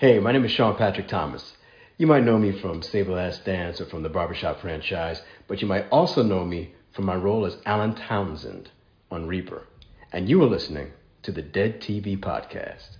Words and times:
Hey, 0.00 0.18
my 0.18 0.32
name 0.32 0.46
is 0.46 0.50
Sean 0.52 0.76
Patrick 0.76 1.08
Thomas. 1.08 1.58
You 1.98 2.06
might 2.06 2.24
know 2.24 2.38
me 2.38 2.52
from 2.52 2.80
Save 2.80 3.08
the 3.08 3.12
Last 3.12 3.44
Dance 3.44 3.82
or 3.82 3.84
from 3.84 4.02
the 4.02 4.08
Barbershop 4.08 4.58
franchise, 4.58 5.20
but 5.46 5.60
you 5.60 5.68
might 5.68 5.90
also 5.90 6.22
know 6.22 6.42
me 6.42 6.72
from 6.90 7.04
my 7.04 7.14
role 7.14 7.44
as 7.44 7.58
Alan 7.66 7.94
Townsend 7.94 8.70
on 9.10 9.26
Reaper. 9.26 9.66
And 10.10 10.26
you 10.26 10.42
are 10.42 10.48
listening 10.48 10.92
to 11.24 11.32
the 11.32 11.42
Dead 11.42 11.82
TV 11.82 12.18
Podcast. 12.18 12.96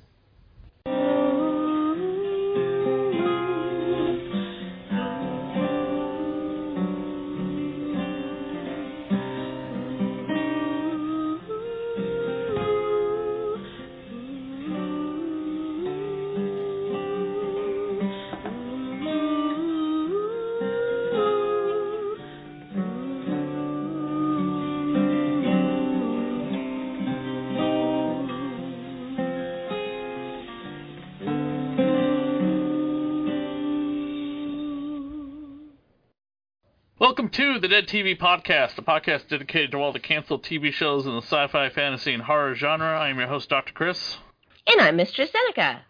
Dead 37.70 37.86
TV 37.86 38.19
Podcast, 38.19 38.77
a 38.78 38.83
podcast 38.83 39.28
dedicated 39.28 39.70
to 39.70 39.77
all 39.78 39.92
the 39.92 40.00
canceled 40.00 40.42
TV 40.42 40.72
shows 40.72 41.06
in 41.06 41.12
the 41.12 41.22
sci-fi, 41.22 41.70
fantasy, 41.70 42.12
and 42.12 42.22
horror 42.22 42.55
genre. 42.56 42.98
I 42.98 43.08
am 43.10 43.19
your 43.19 43.28
host, 43.28 43.48
Dr. 43.48 43.72
Chris, 43.72 44.19
And 44.66 44.80
I'm 44.80 44.96
Mistress 44.96 45.30
Zeneca. 45.30 45.80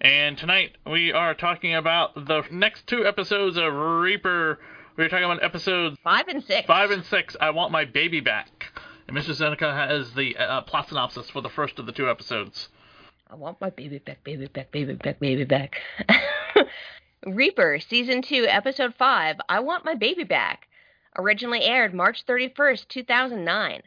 and 0.00 0.38
tonight 0.38 0.76
we 0.86 1.12
are 1.12 1.34
talking 1.34 1.74
about 1.74 2.14
the 2.14 2.42
next 2.52 2.86
two 2.86 3.04
episodes 3.04 3.56
of 3.56 3.72
Reaper. 3.74 4.60
We're 4.96 5.08
talking 5.08 5.24
about 5.24 5.42
episodes 5.42 5.96
Five 6.04 6.28
and 6.28 6.44
six. 6.44 6.66
five 6.68 6.92
and 6.92 7.04
six. 7.04 7.34
I 7.40 7.50
want 7.50 7.72
my 7.72 7.84
baby 7.84 8.20
back. 8.20 8.66
And 9.08 9.16
Mr. 9.16 9.30
Zeneca 9.30 9.74
has 9.74 10.12
the 10.14 10.36
uh, 10.36 10.60
plot 10.62 10.88
synopsis 10.88 11.28
for 11.30 11.40
the 11.42 11.50
first 11.50 11.80
of 11.80 11.86
the 11.86 11.92
two 11.92 12.08
episodes. 12.08 12.68
I 13.28 13.34
want 13.34 13.60
my 13.60 13.70
baby 13.70 13.98
back, 13.98 14.22
baby 14.22 14.46
back, 14.46 14.70
baby 14.70 14.94
back, 14.94 15.18
baby 15.18 15.44
back. 15.44 15.80
Reaper, 17.26 17.80
Season 17.80 18.22
2, 18.22 18.46
Episode 18.48 18.94
5, 18.94 19.36
I 19.48 19.60
Want 19.60 19.84
My 19.84 19.94
Baby 19.94 20.24
Back. 20.24 20.68
Originally 21.16 21.62
aired 21.62 21.94
March 21.94 22.26
31st, 22.26 22.88
2009. 22.88 23.82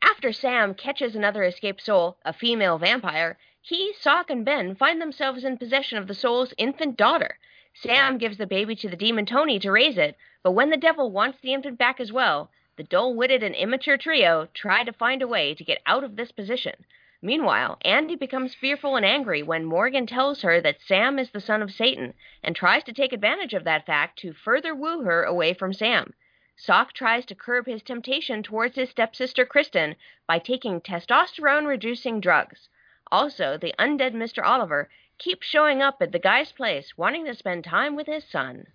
After 0.00 0.32
Sam 0.32 0.72
catches 0.72 1.14
another 1.14 1.42
escaped 1.42 1.82
soul, 1.82 2.16
a 2.24 2.32
female 2.32 2.78
vampire, 2.78 3.36
he, 3.60 3.92
Sock, 3.92 4.30
and 4.30 4.46
Ben 4.46 4.74
find 4.74 4.98
themselves 4.98 5.44
in 5.44 5.58
possession 5.58 5.98
of 5.98 6.06
the 6.06 6.14
soul's 6.14 6.54
infant 6.56 6.96
daughter. 6.96 7.38
Sam 7.74 8.16
gives 8.16 8.38
the 8.38 8.46
baby 8.46 8.74
to 8.76 8.88
the 8.88 8.96
demon 8.96 9.26
Tony 9.26 9.58
to 9.58 9.70
raise 9.70 9.98
it, 9.98 10.16
but 10.42 10.52
when 10.52 10.70
the 10.70 10.78
devil 10.78 11.10
wants 11.10 11.38
the 11.40 11.52
infant 11.52 11.76
back 11.76 12.00
as 12.00 12.12
well, 12.12 12.50
the 12.76 12.82
dull 12.82 13.14
witted 13.14 13.42
and 13.42 13.54
immature 13.54 13.98
trio 13.98 14.48
try 14.54 14.82
to 14.82 14.92
find 14.94 15.20
a 15.20 15.28
way 15.28 15.54
to 15.54 15.62
get 15.62 15.82
out 15.84 16.02
of 16.02 16.16
this 16.16 16.32
position. 16.32 16.86
Meanwhile, 17.20 17.76
Andy 17.82 18.16
becomes 18.16 18.54
fearful 18.54 18.96
and 18.96 19.04
angry 19.04 19.42
when 19.42 19.66
Morgan 19.66 20.06
tells 20.06 20.40
her 20.40 20.62
that 20.62 20.80
Sam 20.80 21.18
is 21.18 21.30
the 21.30 21.42
son 21.42 21.60
of 21.60 21.74
Satan 21.74 22.14
and 22.42 22.56
tries 22.56 22.84
to 22.84 22.94
take 22.94 23.12
advantage 23.12 23.52
of 23.52 23.64
that 23.64 23.84
fact 23.84 24.18
to 24.20 24.32
further 24.32 24.74
woo 24.74 25.02
her 25.02 25.24
away 25.24 25.52
from 25.52 25.74
Sam. 25.74 26.14
Sock 26.62 26.92
tries 26.92 27.24
to 27.24 27.34
curb 27.34 27.64
his 27.64 27.82
temptation 27.82 28.42
towards 28.42 28.76
his 28.76 28.90
stepsister 28.90 29.46
Kristen 29.46 29.96
by 30.26 30.38
taking 30.38 30.82
testosterone 30.82 31.66
reducing 31.66 32.20
drugs. 32.20 32.68
Also, 33.10 33.56
the 33.56 33.74
undead 33.78 34.12
Mr. 34.12 34.44
Oliver 34.44 34.90
keeps 35.16 35.46
showing 35.46 35.80
up 35.80 36.02
at 36.02 36.12
the 36.12 36.18
guy's 36.18 36.52
place 36.52 36.98
wanting 36.98 37.24
to 37.24 37.34
spend 37.34 37.64
time 37.64 37.96
with 37.96 38.06
his 38.06 38.24
son. 38.24 38.66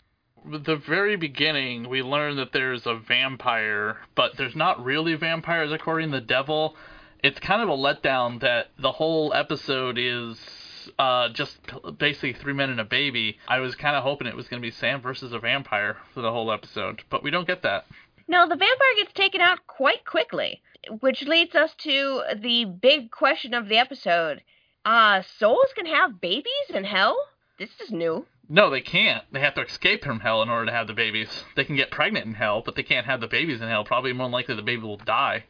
The 0.43 0.75
very 0.75 1.15
beginning, 1.15 1.87
we 1.87 2.01
learn 2.01 2.37
that 2.37 2.53
there's 2.53 2.87
a 2.87 2.95
vampire, 2.95 4.01
but 4.15 4.35
there's 4.35 4.55
not 4.55 4.83
really 4.83 5.13
vampires 5.13 5.71
according 5.71 6.11
to 6.11 6.19
the 6.19 6.25
devil. 6.25 6.75
It's 7.23 7.39
kind 7.39 7.61
of 7.61 7.69
a 7.69 7.77
letdown 7.77 8.39
that 8.39 8.71
the 8.79 8.93
whole 8.93 9.31
episode 9.31 9.99
is 9.99 10.39
uh, 10.99 11.29
just 11.29 11.57
basically 11.97 12.33
three 12.33 12.53
men 12.53 12.69
and 12.69 12.79
a 12.79 12.85
baby. 12.85 13.37
I 13.47 13.59
was 13.59 13.75
kind 13.75 13.95
of 13.95 14.03
hoping 14.03 14.27
it 14.27 14.35
was 14.35 14.47
going 14.47 14.61
to 14.61 14.65
be 14.65 14.71
Sam 14.71 15.01
versus 15.01 15.33
a 15.33 15.39
vampire 15.39 15.97
for 16.13 16.21
the 16.21 16.31
whole 16.31 16.51
episode, 16.51 17.03
but 17.09 17.23
we 17.23 17.31
don't 17.31 17.47
get 17.47 17.63
that. 17.63 17.85
No, 18.27 18.47
the 18.47 18.55
vampire 18.55 18.95
gets 18.97 19.13
taken 19.13 19.41
out 19.41 19.67
quite 19.67 20.05
quickly, 20.05 20.61
which 20.99 21.23
leads 21.23 21.55
us 21.55 21.73
to 21.79 22.23
the 22.35 22.65
big 22.65 23.11
question 23.11 23.53
of 23.53 23.69
the 23.69 23.77
episode. 23.77 24.41
Uh, 24.83 25.21
souls 25.39 25.73
can 25.75 25.85
have 25.85 26.21
babies 26.21 26.69
in 26.73 26.83
hell? 26.83 27.17
This 27.57 27.69
is 27.81 27.91
new. 27.91 28.25
No, 28.47 28.69
they 28.69 28.81
can't. 28.81 29.23
They 29.31 29.39
have 29.39 29.55
to 29.55 29.61
escape 29.61 30.03
from 30.03 30.19
hell 30.19 30.41
in 30.43 30.49
order 30.49 30.67
to 30.67 30.71
have 30.71 30.87
the 30.87 30.93
babies. 30.93 31.43
They 31.55 31.65
can 31.65 31.75
get 31.75 31.89
pregnant 31.89 32.27
in 32.27 32.35
hell, 32.35 32.61
but 32.63 32.75
they 32.75 32.83
can't 32.83 33.07
have 33.07 33.21
the 33.21 33.27
babies 33.27 33.61
in 33.61 33.67
hell. 33.67 33.83
Probably 33.83 34.13
more 34.13 34.25
than 34.25 34.33
likely 34.33 34.55
the 34.55 34.61
baby 34.61 34.83
will 34.83 34.97
die. 34.97 35.45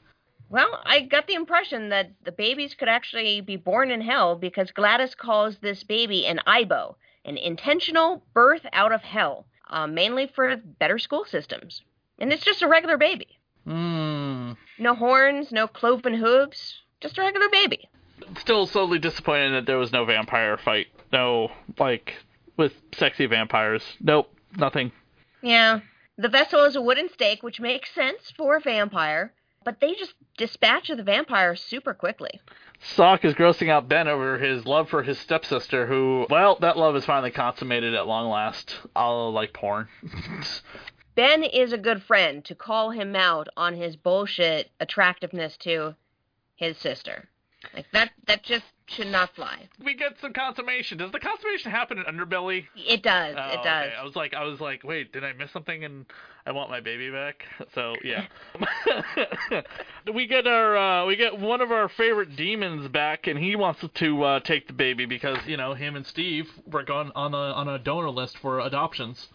Well, 0.50 0.82
I 0.86 1.02
got 1.02 1.28
the 1.28 1.34
impression 1.34 1.90
that 1.90 2.12
the 2.24 2.32
babies 2.32 2.76
could 2.76 2.88
actually 2.88 3.42
be 3.42 3.58
born 3.58 3.92
in 3.92 4.02
hell 4.02 4.36
because 4.36 4.72
Gladys 4.72 5.16
calls 5.16 5.58
this 5.58 5.84
baby 5.84 6.26
an 6.26 6.40
IBO, 6.46 6.98
an 7.26 7.38
intentional 7.38 8.24
birth 8.34 8.66
out 8.72 8.92
of 8.92 9.02
hell, 9.02 9.48
uh, 9.70 9.88
mainly 9.88 10.28
for 10.28 10.56
better 10.56 11.00
school 11.00 11.26
systems. 11.26 11.82
And 12.20 12.32
it's 12.32 12.44
just 12.44 12.62
a 12.62 12.68
regular 12.68 12.98
baby. 12.98 13.28
Hmm. 13.66 14.54
No 14.78 14.94
horns, 14.94 15.52
no 15.52 15.68
cloven 15.68 16.14
hooves, 16.14 16.76
just 17.02 17.18
a 17.18 17.22
regular 17.22 17.50
baby. 17.50 17.90
Still 18.40 18.68
slowly 18.68 19.00
disappointed 19.00 19.52
that 19.52 19.66
there 19.66 19.78
was 19.78 19.92
no 19.92 20.06
vampire 20.06 20.58
fight. 20.58 20.88
No, 21.12 21.52
like, 21.80 22.14
with 22.56 22.74
sexy 22.94 23.26
vampires. 23.26 23.84
Nope, 24.00 24.32
nothing. 24.56 24.92
Yeah. 25.42 25.80
The 26.18 26.30
vessel 26.30 26.64
is 26.64 26.76
a 26.76 26.82
wooden 26.82 27.10
stake, 27.10 27.44
which 27.44 27.60
makes 27.60 27.94
sense 27.94 28.32
for 28.38 28.56
a 28.56 28.62
vampire, 28.62 29.34
but 29.66 29.82
they 29.82 29.94
just 29.96 30.14
dispatch 30.38 30.90
of 30.90 30.98
the 30.98 31.04
vampire 31.04 31.56
super 31.56 31.94
quickly. 31.94 32.40
Sock 32.80 33.26
is 33.26 33.34
grossing 33.34 33.70
out 33.70 33.90
Ben 33.90 34.08
over 34.08 34.38
his 34.38 34.66
love 34.66 34.90
for 34.90 35.04
his 35.04 35.20
stepsister, 35.20 35.88
who, 35.88 36.28
well, 36.30 36.58
that 36.62 36.78
love 36.78 36.96
is 36.96 37.04
finally 37.04 37.32
consummated 37.32 37.94
at 37.94 38.08
long 38.08 38.30
last. 38.30 38.78
I'll 38.96 39.34
like 39.34 39.52
porn. 39.54 39.88
Ben 41.16 41.44
is 41.44 41.72
a 41.72 41.78
good 41.78 42.04
friend 42.04 42.44
to 42.46 42.56
call 42.56 42.92
him 42.92 43.16
out 43.16 43.48
on 43.56 43.74
his 43.76 43.96
bullshit 43.96 44.70
attractiveness 44.80 45.56
to 45.58 45.96
his 46.56 46.78
sister. 46.78 47.30
Like 47.74 47.86
that 47.94 48.12
that 48.28 48.44
just 48.44 48.66
should 48.88 49.08
not 49.08 49.34
fly. 49.36 49.68
we 49.84 49.96
get 49.96 50.14
some 50.22 50.34
consummation. 50.34 50.98
Does 50.98 51.12
the 51.12 51.20
consummation 51.20 51.72
happen 51.72 51.98
in 51.98 52.06
Underbelly? 52.06 52.66
It 52.76 53.02
does. 53.02 53.36
Oh, 53.38 53.50
it 53.50 53.64
does. 53.64 53.88
okay. 53.88 53.94
I 54.00 54.04
was 54.04 54.16
like, 54.16 54.34
I 54.34 54.44
was 54.44 54.60
like, 54.60 54.84
wait, 54.84 55.12
did 55.12 55.24
I 55.24 55.34
miss 55.34 55.52
something? 55.52 55.84
And 55.84 56.06
I 56.46 56.52
want 56.52 56.70
my 56.70 56.80
baby 56.80 57.10
back. 57.10 57.44
So 57.74 57.96
yeah, 58.04 58.26
we 60.14 60.28
get 60.28 60.46
our 60.46 60.78
uh, 60.78 61.06
we 61.08 61.16
get 61.16 61.40
one 61.40 61.62
of 61.62 61.72
our 61.72 61.90
favorite 61.90 62.36
demons 62.36 62.88
back, 62.90 63.26
and 63.26 63.40
he 63.40 63.56
wants 63.56 63.84
to 63.92 64.24
uh, 64.24 64.40
take 64.42 64.68
the 64.68 64.74
baby 64.74 65.06
because 65.06 65.40
you 65.48 65.58
know 65.58 65.74
him 65.74 65.96
and 65.96 66.06
Steve 66.06 66.48
work 66.68 66.92
on 66.92 67.12
on 67.16 67.34
a 67.34 67.38
on 67.38 67.68
a 67.68 67.80
donor 67.80 68.12
list 68.12 68.38
for 68.38 68.60
adoptions. 68.60 69.28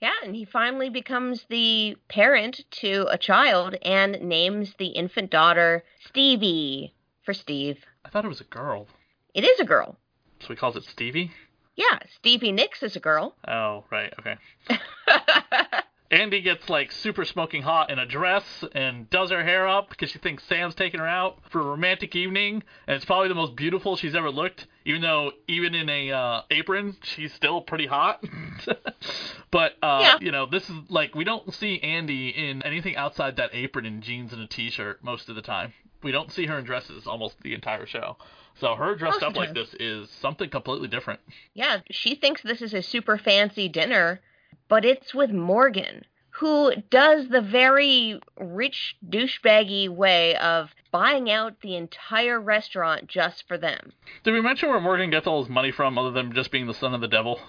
Yeah, 0.00 0.12
and 0.24 0.34
he 0.34 0.44
finally 0.44 0.90
becomes 0.90 1.44
the 1.48 1.96
parent 2.08 2.60
to 2.82 3.06
a 3.08 3.18
child 3.18 3.74
and 3.82 4.20
names 4.22 4.74
the 4.78 4.88
infant 4.88 5.30
daughter 5.30 5.84
Stevie 6.08 6.94
for 7.24 7.34
Steve. 7.34 7.78
I 8.04 8.10
thought 8.10 8.24
it 8.24 8.28
was 8.28 8.40
a 8.40 8.44
girl, 8.44 8.86
It 9.34 9.44
is 9.44 9.60
a 9.60 9.64
girl. 9.64 9.96
so 10.40 10.48
he 10.48 10.56
calls 10.56 10.76
it 10.76 10.84
Stevie. 10.84 11.30
Yeah, 11.76 11.98
Stevie 12.16 12.52
Nicks 12.52 12.82
is 12.82 12.96
a 12.96 13.00
girl. 13.00 13.36
Oh 13.46 13.84
right, 13.90 14.12
okay. 14.18 14.36
Andy 16.10 16.40
gets 16.40 16.70
like 16.70 16.90
super 16.90 17.26
smoking 17.26 17.60
hot 17.60 17.90
in 17.90 17.98
a 17.98 18.06
dress 18.06 18.64
and 18.74 19.10
does 19.10 19.30
her 19.30 19.44
hair 19.44 19.68
up 19.68 19.90
because 19.90 20.10
she 20.10 20.18
thinks 20.18 20.42
Sam's 20.44 20.74
taking 20.74 21.00
her 21.00 21.06
out 21.06 21.38
for 21.50 21.60
a 21.60 21.64
romantic 21.64 22.16
evening, 22.16 22.62
and 22.86 22.96
it's 22.96 23.04
probably 23.04 23.28
the 23.28 23.34
most 23.34 23.54
beautiful 23.56 23.94
she's 23.94 24.14
ever 24.14 24.30
looked. 24.30 24.66
Even 24.86 25.02
though 25.02 25.32
even 25.48 25.74
in 25.74 25.90
a 25.90 26.10
uh, 26.10 26.42
apron, 26.50 26.96
she's 27.02 27.34
still 27.34 27.60
pretty 27.60 27.86
hot. 27.86 28.24
but 29.50 29.72
uh, 29.82 30.00
Yeah. 30.00 30.16
you 30.22 30.32
know, 30.32 30.46
this 30.46 30.68
is 30.70 30.76
like 30.88 31.14
we 31.14 31.24
don't 31.24 31.52
see 31.52 31.78
Andy 31.80 32.30
in 32.30 32.62
anything 32.62 32.96
outside 32.96 33.36
that 33.36 33.50
apron 33.52 33.84
in 33.84 34.00
jeans 34.00 34.32
and 34.32 34.40
a 34.40 34.46
t-shirt 34.46 35.04
most 35.04 35.28
of 35.28 35.36
the 35.36 35.42
time. 35.42 35.74
We 36.02 36.12
don't 36.12 36.32
see 36.32 36.46
her 36.46 36.58
in 36.58 36.64
dresses 36.64 37.06
almost 37.06 37.40
the 37.42 37.54
entire 37.54 37.86
show. 37.86 38.16
So 38.60 38.74
her 38.74 38.94
dressed 38.94 39.22
up 39.22 39.36
like 39.36 39.54
this 39.54 39.74
is 39.78 40.10
something 40.10 40.50
completely 40.50 40.88
different. 40.88 41.20
Yeah, 41.54 41.78
she 41.90 42.14
thinks 42.14 42.42
this 42.42 42.62
is 42.62 42.74
a 42.74 42.82
super 42.82 43.16
fancy 43.16 43.68
dinner, 43.68 44.20
but 44.68 44.84
it's 44.84 45.14
with 45.14 45.30
Morgan, 45.30 46.04
who 46.30 46.72
does 46.90 47.28
the 47.28 47.40
very 47.40 48.20
rich 48.38 48.96
douchebaggy 49.08 49.88
way 49.88 50.36
of 50.36 50.70
buying 50.90 51.30
out 51.30 51.60
the 51.60 51.76
entire 51.76 52.40
restaurant 52.40 53.06
just 53.06 53.46
for 53.46 53.58
them. 53.58 53.92
Did 54.24 54.32
we 54.32 54.40
mention 54.40 54.70
where 54.70 54.80
Morgan 54.80 55.10
gets 55.10 55.26
all 55.26 55.42
his 55.42 55.50
money 55.50 55.70
from, 55.70 55.98
other 55.98 56.10
than 56.10 56.32
just 56.32 56.50
being 56.50 56.66
the 56.66 56.74
son 56.74 56.94
of 56.94 57.00
the 57.00 57.08
devil? 57.08 57.40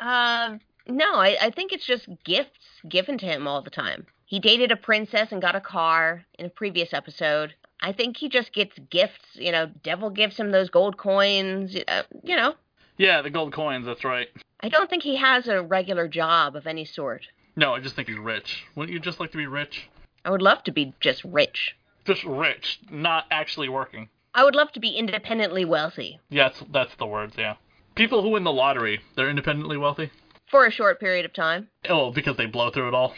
Uh, 0.00 0.56
no, 0.86 1.14
I, 1.14 1.36
I 1.40 1.50
think 1.50 1.72
it's 1.72 1.86
just 1.86 2.08
gifts 2.24 2.80
given 2.88 3.18
to 3.18 3.26
him 3.26 3.46
all 3.46 3.62
the 3.62 3.70
time. 3.70 4.06
He 4.24 4.40
dated 4.40 4.70
a 4.70 4.76
princess 4.76 5.32
and 5.32 5.40
got 5.40 5.56
a 5.56 5.60
car 5.60 6.24
in 6.38 6.46
a 6.46 6.50
previous 6.50 6.92
episode. 6.92 7.54
I 7.80 7.92
think 7.92 8.16
he 8.16 8.28
just 8.28 8.52
gets 8.52 8.78
gifts. 8.90 9.24
You 9.34 9.52
know, 9.52 9.70
Devil 9.82 10.10
gives 10.10 10.36
him 10.36 10.50
those 10.50 10.70
gold 10.70 10.96
coins. 10.96 11.76
Uh, 11.86 12.02
you 12.22 12.36
know, 12.36 12.54
Yeah, 12.96 13.22
the 13.22 13.30
gold 13.30 13.52
coins. 13.52 13.86
That's 13.86 14.04
right. 14.04 14.28
I 14.60 14.68
don't 14.68 14.90
think 14.90 15.02
he 15.04 15.16
has 15.16 15.46
a 15.48 15.62
regular 15.62 16.08
job 16.08 16.56
of 16.56 16.66
any 16.66 16.84
sort. 16.84 17.26
No, 17.56 17.74
I 17.74 17.80
just 17.80 17.94
think 17.96 18.08
he's 18.08 18.18
rich. 18.18 18.64
Wouldn't 18.74 18.92
you 18.92 19.00
just 19.00 19.20
like 19.20 19.30
to 19.32 19.36
be 19.36 19.46
rich? 19.46 19.88
I 20.24 20.30
would 20.30 20.42
love 20.42 20.62
to 20.64 20.72
be 20.72 20.94
just 21.00 21.22
rich. 21.24 21.76
Just 22.04 22.24
rich, 22.24 22.80
not 22.90 23.26
actually 23.30 23.68
working. 23.68 24.08
I 24.34 24.44
would 24.44 24.54
love 24.54 24.72
to 24.72 24.80
be 24.80 24.90
independently 24.90 25.64
wealthy 25.64 26.20
Yeah, 26.30 26.48
that's 26.48 26.62
that's 26.70 26.94
the 26.96 27.06
words. 27.06 27.34
Yeah. 27.38 27.54
People 27.94 28.22
who 28.22 28.30
win 28.30 28.44
the 28.44 28.52
lottery, 28.52 29.00
they're 29.16 29.30
independently 29.30 29.76
wealthy. 29.76 30.10
for 30.50 30.66
a 30.66 30.70
short 30.70 30.98
period 31.00 31.24
of 31.24 31.32
time. 31.32 31.68
Oh, 31.88 32.10
because 32.12 32.36
they 32.36 32.46
blow 32.46 32.70
through 32.70 32.88
it 32.88 32.94
all. 32.94 33.14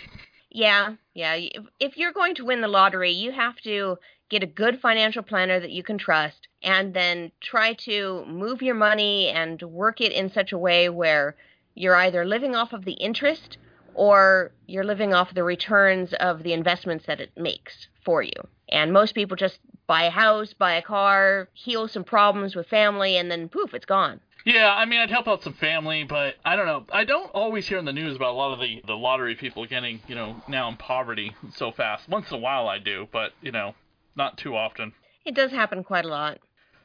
Yeah, 0.50 0.94
yeah. 1.14 1.38
If, 1.78 1.96
you're 1.96 2.12
going 2.12 2.34
to 2.36 2.44
win 2.44 2.60
the 2.60 2.68
lottery, 2.68 3.12
you 3.12 3.30
have 3.32 3.56
to 3.62 3.98
get 4.28 4.42
a 4.42 4.46
good 4.46 4.80
financial 4.80 5.22
planner 5.22 5.60
that 5.60 5.70
you 5.70 5.82
can 5.82 5.98
trust 5.98 6.48
and 6.62 6.92
then 6.92 7.30
try 7.40 7.74
to 7.74 8.24
move 8.26 8.62
your 8.62 8.74
money 8.74 9.28
and 9.28 9.60
work 9.62 10.00
it 10.00 10.12
in 10.12 10.30
such 10.30 10.52
a 10.52 10.58
way 10.58 10.88
where 10.88 11.36
you're 11.74 11.96
either 11.96 12.24
living 12.24 12.54
off 12.54 12.72
of 12.72 12.84
the 12.84 12.92
interest 12.92 13.58
or 13.94 14.52
you're 14.66 14.84
living 14.84 15.14
off 15.14 15.34
the 15.34 15.44
returns 15.44 16.12
of 16.14 16.42
the 16.42 16.52
investments 16.52 17.06
that 17.06 17.20
it 17.20 17.30
makes 17.36 17.88
for 18.04 18.22
you. 18.22 18.32
And 18.68 18.92
most 18.92 19.14
people 19.14 19.36
just 19.36 19.58
buy 19.86 20.04
a 20.04 20.10
house, 20.10 20.52
buy 20.52 20.74
a 20.74 20.82
car, 20.82 21.48
heal 21.52 21.88
some 21.88 22.04
problems 22.04 22.54
with 22.54 22.68
family, 22.68 23.16
and 23.16 23.30
then 23.30 23.48
poof, 23.48 23.74
it's 23.74 23.86
gone. 23.86 24.20
Yeah, 24.44 24.72
I 24.72 24.84
mean, 24.86 25.00
I'd 25.00 25.10
help 25.10 25.28
out 25.28 25.42
some 25.42 25.52
family, 25.54 26.04
but 26.04 26.34
I 26.44 26.56
don't 26.56 26.66
know. 26.66 26.84
I 26.92 27.04
don't 27.04 27.30
always 27.32 27.66
hear 27.66 27.78
in 27.78 27.84
the 27.84 27.92
news 27.92 28.16
about 28.16 28.30
a 28.30 28.36
lot 28.38 28.52
of 28.52 28.60
the, 28.60 28.82
the 28.86 28.96
lottery 28.96 29.34
people 29.34 29.66
getting, 29.66 30.00
you 30.06 30.14
know, 30.14 30.42
now 30.48 30.68
in 30.68 30.76
poverty 30.76 31.34
so 31.54 31.72
fast. 31.72 32.08
Once 32.08 32.30
in 32.30 32.36
a 32.36 32.40
while 32.40 32.68
I 32.68 32.78
do, 32.78 33.06
but, 33.12 33.32
you 33.42 33.52
know, 33.52 33.74
not 34.16 34.38
too 34.38 34.56
often. 34.56 34.92
It 35.24 35.34
does 35.34 35.50
happen 35.50 35.84
quite 35.84 36.04
a 36.04 36.08
lot. 36.08 36.38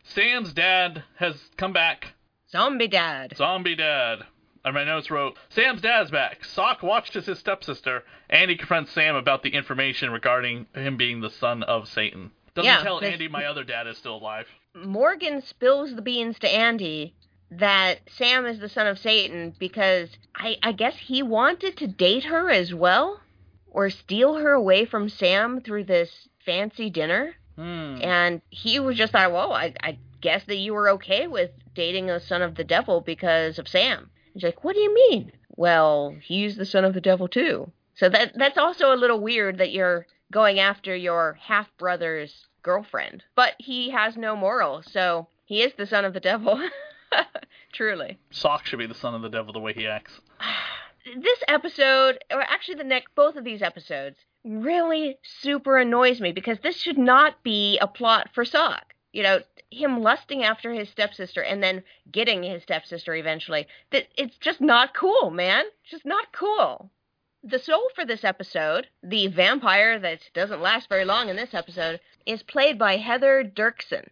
Sam's 0.03 0.53
dad 0.53 1.03
has 1.17 1.35
come 1.57 1.73
back. 1.73 2.13
Zombie 2.51 2.87
dad. 2.87 3.33
Zombie 3.37 3.75
dad. 3.75 4.19
And 4.63 4.73
my 4.73 4.83
notes 4.83 5.11
wrote, 5.11 5.35
Sam's 5.49 5.81
dad's 5.81 6.11
back. 6.11 6.43
Sock 6.43 6.81
watched 6.83 7.15
as 7.15 7.27
his 7.27 7.39
stepsister. 7.39 8.03
Andy 8.29 8.55
confronts 8.57 8.91
Sam 8.91 9.15
about 9.15 9.43
the 9.43 9.49
information 9.49 10.09
regarding 10.11 10.65
him 10.73 10.97
being 10.97 11.21
the 11.21 11.29
son 11.29 11.63
of 11.63 11.87
Satan. 11.87 12.31
Doesn't 12.55 12.65
Yeah, 12.65 12.81
tell 12.83 13.03
Andy 13.03 13.27
my 13.27 13.45
other 13.45 13.63
dad 13.63 13.85
is 13.87 13.97
still 13.97 14.15
alive. 14.17 14.47
Morgan 14.73 15.41
spills 15.41 15.95
the 15.95 16.01
beans 16.01 16.39
to 16.39 16.49
Andy 16.49 17.13
that 17.59 17.99
Sam 18.17 18.45
is 18.45 18.59
the 18.59 18.69
son 18.69 18.87
of 18.87 18.99
Satan 18.99 19.53
because 19.59 20.09
I, 20.35 20.57
I 20.63 20.71
guess 20.71 20.95
he 20.95 21.23
wanted 21.23 21.77
to 21.77 21.87
date 21.87 22.25
her 22.25 22.49
as 22.49 22.73
well 22.73 23.21
or 23.67 23.89
steal 23.89 24.35
her 24.35 24.51
away 24.51 24.85
from 24.85 25.09
Sam 25.09 25.61
through 25.61 25.83
this 25.85 26.29
fancy 26.45 26.89
dinner. 26.89 27.35
Hmm. 27.55 27.97
And 28.01 28.41
he 28.49 28.79
was 28.79 28.97
just 28.97 29.13
like, 29.13 29.31
well, 29.31 29.53
I, 29.53 29.73
I 29.81 29.97
guess 30.21 30.43
that 30.45 30.57
you 30.57 30.73
were 30.73 30.89
okay 30.91 31.27
with 31.27 31.51
dating 31.73 32.09
a 32.09 32.19
son 32.19 32.41
of 32.41 32.55
the 32.55 32.63
devil 32.63 33.01
because 33.01 33.59
of 33.59 33.67
Sam. 33.67 34.09
He's 34.33 34.43
like, 34.43 34.63
what 34.63 34.75
do 34.75 34.81
you 34.81 34.93
mean? 34.93 35.31
Well, 35.55 36.15
he's 36.21 36.57
the 36.57 36.65
son 36.65 36.83
of 36.83 36.93
the 36.93 37.01
devil 37.01 37.27
too. 37.27 37.71
So 37.95 38.09
that 38.09 38.33
that's 38.35 38.57
also 38.57 38.93
a 38.93 38.97
little 38.97 39.21
weird 39.21 39.59
that 39.59 39.71
you're 39.71 40.05
going 40.31 40.59
after 40.59 40.95
your 40.95 41.37
half 41.41 41.67
brother's 41.77 42.47
girlfriend. 42.61 43.23
But 43.35 43.53
he 43.57 43.91
has 43.91 44.17
no 44.17 44.35
morals, 44.35 44.85
so 44.91 45.27
he 45.45 45.61
is 45.61 45.73
the 45.77 45.85
son 45.85 46.03
of 46.03 46.13
the 46.13 46.19
devil. 46.19 46.59
Truly. 47.73 48.17
Sock 48.31 48.65
should 48.65 48.79
be 48.79 48.87
the 48.87 48.93
son 48.93 49.15
of 49.15 49.21
the 49.21 49.29
devil 49.29 49.53
the 49.53 49.59
way 49.59 49.73
he 49.73 49.87
acts. 49.87 50.19
This 51.05 51.37
episode, 51.47 52.17
or 52.31 52.41
actually 52.41 52.79
the 52.79 52.83
next, 52.83 53.13
both 53.13 53.35
of 53.35 53.43
these 53.43 53.61
episodes, 53.61 54.17
really 54.43 55.19
super 55.21 55.77
annoys 55.77 56.19
me 56.19 56.31
because 56.31 56.57
this 56.63 56.77
should 56.77 56.97
not 56.97 57.43
be 57.43 57.77
a 57.77 57.85
plot 57.85 58.29
for 58.33 58.43
Sock. 58.43 58.95
You 59.13 59.21
know, 59.21 59.39
him 59.69 60.01
lusting 60.01 60.43
after 60.43 60.73
his 60.73 60.89
stepsister 60.89 61.41
and 61.41 61.61
then 61.61 61.83
getting 62.11 62.43
his 62.43 62.63
stepsister 62.63 63.13
eventually. 63.13 63.67
That 63.91 64.07
it's 64.17 64.37
just 64.37 64.61
not 64.61 64.95
cool, 64.95 65.29
man. 65.29 65.65
It's 65.83 65.91
just 65.91 66.05
not 66.05 66.31
cool. 66.31 66.89
The 67.43 67.59
soul 67.59 67.89
for 67.93 68.05
this 68.05 68.23
episode, 68.23 68.87
the 69.03 69.27
vampire 69.27 69.99
that 69.99 70.21
doesn't 70.33 70.61
last 70.61 70.89
very 70.89 71.05
long 71.05 71.29
in 71.29 71.35
this 71.35 71.53
episode, 71.53 71.99
is 72.25 72.41
played 72.41 72.79
by 72.79 72.97
Heather 72.97 73.43
Dirksen, 73.43 74.07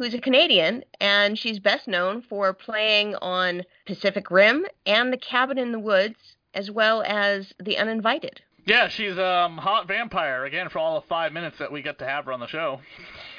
who's 0.00 0.14
a 0.14 0.18
Canadian, 0.18 0.82
and 0.98 1.38
she's 1.38 1.58
best 1.58 1.86
known 1.86 2.22
for 2.22 2.54
playing 2.54 3.14
on 3.16 3.62
Pacific 3.84 4.30
Rim 4.30 4.64
and 4.86 5.12
The 5.12 5.18
Cabin 5.18 5.58
in 5.58 5.72
the 5.72 5.78
Woods, 5.78 6.36
as 6.54 6.70
well 6.70 7.02
as 7.06 7.52
The 7.62 7.76
Uninvited. 7.76 8.40
Yeah, 8.64 8.88
she's 8.88 9.18
um 9.18 9.58
hot 9.58 9.86
vampire 9.86 10.46
again 10.46 10.70
for 10.70 10.78
all 10.78 10.98
the 10.98 11.06
five 11.06 11.34
minutes 11.34 11.58
that 11.58 11.70
we 11.70 11.82
get 11.82 11.98
to 11.98 12.06
have 12.06 12.24
her 12.24 12.32
on 12.32 12.40
the 12.40 12.46
show, 12.46 12.80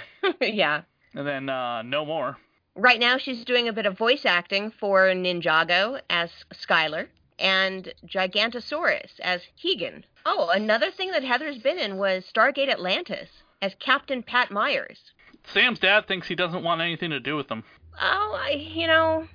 yeah. 0.41 0.83
and 1.15 1.25
then 1.25 1.49
uh 1.49 1.81
no 1.81 2.05
more. 2.05 2.37
Right 2.75 2.99
now, 2.99 3.17
she's 3.17 3.43
doing 3.43 3.67
a 3.67 3.73
bit 3.73 3.87
of 3.87 3.97
voice 3.97 4.23
acting 4.23 4.69
for 4.69 5.07
Ninjago 5.07 5.99
as 6.11 6.29
Skylar 6.53 7.07
and 7.39 7.91
Gigantosaurus 8.05 9.19
as 9.19 9.41
Hegan. 9.55 10.03
Oh, 10.27 10.51
another 10.53 10.91
thing 10.91 11.09
that 11.09 11.23
Heather's 11.23 11.57
been 11.57 11.79
in 11.79 11.97
was 11.97 12.23
Stargate 12.31 12.69
Atlantis 12.69 13.29
as 13.63 13.73
Captain 13.79 14.21
Pat 14.21 14.51
Myers. 14.51 15.11
Sam's 15.53 15.79
dad 15.79 16.07
thinks 16.07 16.27
he 16.27 16.35
doesn't 16.35 16.63
want 16.63 16.81
anything 16.81 17.09
to 17.11 17.19
do 17.19 17.35
with 17.35 17.47
them. 17.47 17.63
Oh, 17.99 18.39
I, 18.41 18.51
you 18.51 18.87
know, 18.87 19.27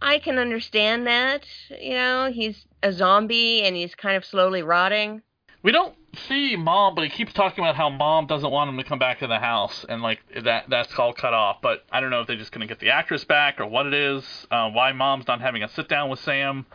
I 0.00 0.18
can 0.18 0.38
understand 0.38 1.06
that. 1.06 1.46
You 1.80 1.94
know, 1.94 2.30
he's 2.32 2.66
a 2.82 2.92
zombie 2.92 3.62
and 3.62 3.74
he's 3.74 3.94
kind 3.94 4.16
of 4.16 4.24
slowly 4.24 4.62
rotting. 4.62 5.22
We 5.62 5.72
don't 5.72 5.94
see 6.28 6.56
mom, 6.56 6.94
but 6.94 7.04
he 7.04 7.10
keeps 7.10 7.32
talking 7.32 7.64
about 7.64 7.74
how 7.74 7.88
mom 7.88 8.26
doesn't 8.26 8.50
want 8.50 8.68
him 8.68 8.76
to 8.76 8.84
come 8.84 8.98
back 8.98 9.20
to 9.20 9.26
the 9.26 9.38
house, 9.38 9.86
and 9.88 10.02
like 10.02 10.20
that 10.44 10.66
that's 10.68 10.96
all 10.98 11.14
cut 11.14 11.32
off. 11.32 11.62
But 11.62 11.84
I 11.90 12.00
don't 12.00 12.10
know 12.10 12.20
if 12.20 12.26
they're 12.26 12.36
just 12.36 12.52
gonna 12.52 12.66
get 12.66 12.80
the 12.80 12.90
actress 12.90 13.24
back 13.24 13.60
or 13.60 13.66
what 13.66 13.86
it 13.86 13.94
is. 13.94 14.46
Uh, 14.50 14.68
why 14.70 14.92
mom's 14.92 15.26
not 15.26 15.40
having 15.40 15.62
a 15.62 15.68
sit 15.70 15.88
down 15.88 16.10
with 16.10 16.20
Sam? 16.20 16.66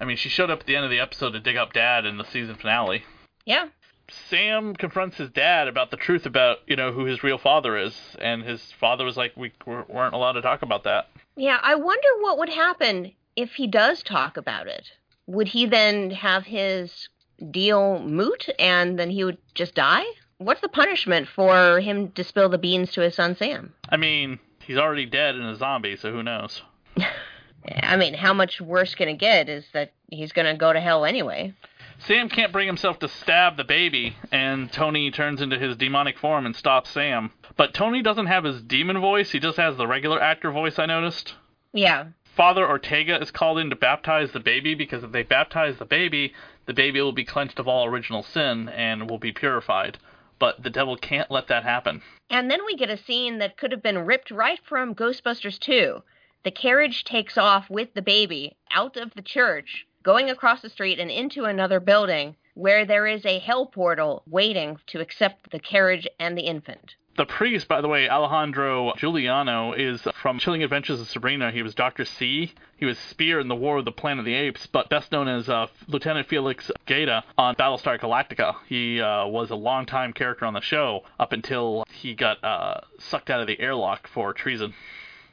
I 0.00 0.06
mean, 0.06 0.16
she 0.16 0.30
showed 0.30 0.50
up 0.50 0.60
at 0.60 0.66
the 0.66 0.76
end 0.76 0.86
of 0.86 0.90
the 0.90 1.00
episode 1.00 1.32
to 1.32 1.40
dig 1.40 1.56
up 1.56 1.74
dad 1.74 2.06
in 2.06 2.16
the 2.16 2.24
season 2.24 2.54
finale. 2.54 3.04
Yeah. 3.44 3.68
Sam 4.10 4.74
confronts 4.74 5.16
his 5.16 5.30
dad 5.30 5.68
about 5.68 5.90
the 5.90 5.96
truth 5.96 6.26
about 6.26 6.58
you 6.66 6.76
know 6.76 6.92
who 6.92 7.04
his 7.04 7.22
real 7.22 7.38
father 7.38 7.76
is, 7.76 7.94
and 8.20 8.42
his 8.42 8.72
father 8.72 9.04
was 9.04 9.16
like, 9.16 9.32
we 9.36 9.52
weren't 9.66 10.14
allowed 10.14 10.32
to 10.32 10.42
talk 10.42 10.62
about 10.62 10.84
that. 10.84 11.08
Yeah, 11.36 11.58
I 11.62 11.74
wonder 11.74 12.08
what 12.20 12.38
would 12.38 12.48
happen 12.48 13.12
if 13.36 13.52
he 13.52 13.66
does 13.66 14.02
talk 14.02 14.36
about 14.36 14.66
it. 14.66 14.90
Would 15.26 15.48
he 15.48 15.66
then 15.66 16.10
have 16.10 16.44
his 16.44 17.08
deal 17.50 18.00
moot 18.00 18.48
and 18.58 18.98
then 18.98 19.10
he 19.10 19.24
would 19.24 19.38
just 19.54 19.74
die? 19.74 20.04
What's 20.38 20.60
the 20.60 20.68
punishment 20.68 21.28
for 21.28 21.80
him 21.80 22.10
to 22.12 22.24
spill 22.24 22.48
the 22.48 22.58
beans 22.58 22.92
to 22.92 23.02
his 23.02 23.14
son 23.14 23.36
Sam? 23.36 23.74
I 23.88 23.96
mean, 23.96 24.38
he's 24.64 24.76
already 24.78 25.06
dead 25.06 25.34
and 25.34 25.44
a 25.44 25.56
zombie, 25.56 25.96
so 25.96 26.10
who 26.12 26.22
knows? 26.22 26.62
I 27.82 27.96
mean, 27.96 28.14
how 28.14 28.32
much 28.32 28.60
worse 28.60 28.94
can 28.94 29.08
it 29.08 29.18
get 29.18 29.48
is 29.48 29.66
that 29.72 29.92
he's 30.10 30.32
going 30.32 30.46
to 30.46 30.58
go 30.58 30.72
to 30.72 30.80
hell 30.80 31.04
anyway. 31.04 31.54
Sam 31.98 32.28
can't 32.28 32.52
bring 32.52 32.66
himself 32.66 32.98
to 33.00 33.08
stab 33.08 33.56
the 33.56 33.64
baby, 33.64 34.16
and 34.30 34.72
Tony 34.72 35.10
turns 35.10 35.42
into 35.42 35.58
his 35.58 35.76
demonic 35.76 36.18
form 36.18 36.46
and 36.46 36.54
stops 36.54 36.90
Sam. 36.90 37.32
But 37.56 37.74
Tony 37.74 38.02
doesn't 38.02 38.26
have 38.26 38.44
his 38.44 38.62
demon 38.62 39.00
voice, 39.00 39.32
he 39.32 39.40
just 39.40 39.56
has 39.58 39.76
the 39.76 39.86
regular 39.86 40.20
actor 40.20 40.50
voice, 40.50 40.78
I 40.78 40.86
noticed. 40.86 41.34
Yeah. 41.72 42.06
Father 42.36 42.66
Ortega 42.68 43.20
is 43.20 43.32
called 43.32 43.58
in 43.58 43.68
to 43.70 43.76
baptize 43.76 44.30
the 44.30 44.38
baby 44.38 44.76
because 44.76 45.02
if 45.02 45.10
they 45.10 45.24
baptize 45.24 45.76
the 45.78 45.84
baby, 45.84 46.32
the 46.66 46.72
baby 46.72 47.00
will 47.00 47.10
be 47.10 47.24
cleansed 47.24 47.58
of 47.58 47.66
all 47.66 47.84
original 47.84 48.22
sin 48.22 48.68
and 48.68 49.10
will 49.10 49.18
be 49.18 49.32
purified. 49.32 49.98
But 50.38 50.62
the 50.62 50.70
devil 50.70 50.96
can't 50.96 51.32
let 51.32 51.48
that 51.48 51.64
happen. 51.64 52.00
And 52.30 52.48
then 52.48 52.64
we 52.64 52.76
get 52.76 52.90
a 52.90 52.96
scene 52.96 53.38
that 53.38 53.56
could 53.56 53.72
have 53.72 53.82
been 53.82 53.98
ripped 53.98 54.30
right 54.30 54.60
from 54.64 54.94
Ghostbusters 54.94 55.58
2. 55.58 56.00
The 56.44 56.52
carriage 56.52 57.02
takes 57.02 57.36
off 57.36 57.68
with 57.68 57.94
the 57.94 58.02
baby 58.02 58.56
out 58.70 58.96
of 58.96 59.14
the 59.14 59.22
church, 59.22 59.87
going 60.02 60.30
across 60.30 60.62
the 60.62 60.70
street 60.70 60.98
and 60.98 61.10
into 61.10 61.44
another 61.44 61.80
building 61.80 62.36
where 62.54 62.84
there 62.84 63.06
is 63.06 63.24
a 63.24 63.38
hell 63.38 63.66
portal 63.66 64.22
waiting 64.28 64.76
to 64.88 65.00
accept 65.00 65.50
the 65.50 65.60
carriage 65.60 66.08
and 66.18 66.36
the 66.36 66.42
infant. 66.42 66.96
The 67.16 67.26
priest, 67.26 67.66
by 67.66 67.80
the 67.80 67.88
way, 67.88 68.08
Alessandro 68.08 68.92
Juliani, 68.92 69.76
is 69.76 70.06
from 70.22 70.38
Chilling 70.38 70.62
Adventures 70.62 71.00
of 71.00 71.08
Sabrina. 71.08 71.50
He 71.50 71.62
was 71.62 71.74
Dr. 71.74 72.04
C. 72.04 72.52
He 72.76 72.84
was 72.84 72.96
Spear 72.96 73.40
in 73.40 73.48
the 73.48 73.56
War 73.56 73.78
of 73.78 73.84
the 73.84 73.90
Planet 73.90 74.20
of 74.20 74.24
the 74.24 74.34
Apes, 74.34 74.68
but 74.68 74.88
best 74.88 75.10
known 75.10 75.26
as 75.26 75.48
uh, 75.48 75.66
Lieutenant 75.88 76.28
Felix 76.28 76.70
Gaeta 76.86 77.24
on 77.36 77.56
Battlestar 77.56 77.98
Galactica. 77.98 78.54
He 78.68 79.00
uh, 79.00 79.26
was 79.26 79.50
a 79.50 79.56
longtime 79.56 80.12
character 80.12 80.46
on 80.46 80.54
the 80.54 80.60
show 80.60 81.02
up 81.18 81.32
until 81.32 81.84
he 81.90 82.14
got 82.14 82.42
uh, 82.44 82.82
sucked 83.00 83.30
out 83.30 83.40
of 83.40 83.48
the 83.48 83.58
airlock 83.58 84.06
for 84.06 84.32
treason. 84.32 84.74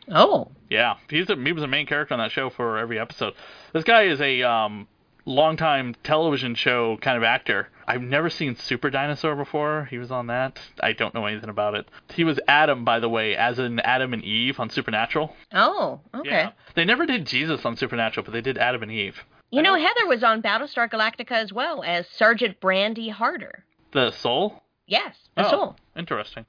Oh. 0.09 0.51
Yeah, 0.69 0.95
he's 1.09 1.29
a, 1.29 1.35
he 1.35 1.51
was 1.51 1.63
a 1.63 1.67
main 1.67 1.85
character 1.85 2.13
on 2.13 2.19
that 2.19 2.31
show 2.31 2.49
for 2.49 2.77
every 2.77 2.99
episode. 2.99 3.33
This 3.75 3.83
guy 3.83 4.03
is 4.03 4.21
a 4.21 4.41
um, 4.41 4.87
longtime 5.25 5.95
television 6.01 6.55
show 6.55 6.95
kind 7.01 7.17
of 7.17 7.23
actor. 7.23 7.67
I've 7.85 8.01
never 8.01 8.29
seen 8.29 8.55
Super 8.55 8.89
Dinosaur 8.89 9.35
before. 9.35 9.89
He 9.91 9.97
was 9.97 10.11
on 10.11 10.27
that. 10.27 10.61
I 10.79 10.93
don't 10.93 11.13
know 11.13 11.25
anything 11.25 11.49
about 11.49 11.75
it. 11.75 11.85
He 12.13 12.23
was 12.23 12.39
Adam, 12.47 12.85
by 12.85 13.01
the 13.01 13.09
way, 13.09 13.35
as 13.35 13.59
in 13.59 13.81
Adam 13.81 14.13
and 14.13 14.23
Eve 14.23 14.61
on 14.61 14.69
Supernatural. 14.69 15.35
Oh, 15.51 15.99
okay. 16.15 16.29
Yeah. 16.29 16.51
They 16.75 16.85
never 16.85 17.05
did 17.05 17.25
Jesus 17.25 17.65
on 17.65 17.75
Supernatural, 17.75 18.23
but 18.23 18.31
they 18.31 18.39
did 18.39 18.57
Adam 18.57 18.81
and 18.81 18.93
Eve. 18.93 19.17
You 19.51 19.61
know, 19.61 19.75
Heather 19.75 20.07
was 20.07 20.23
on 20.23 20.41
Battlestar 20.41 20.89
Galactica 20.89 21.33
as 21.33 21.51
well 21.51 21.83
as 21.83 22.07
Sergeant 22.07 22.61
Brandy 22.61 23.09
Harder. 23.09 23.65
The 23.91 24.11
soul? 24.11 24.63
Yes, 24.87 25.17
the 25.35 25.47
oh, 25.47 25.51
soul. 25.51 25.75
Interesting. 25.97 26.45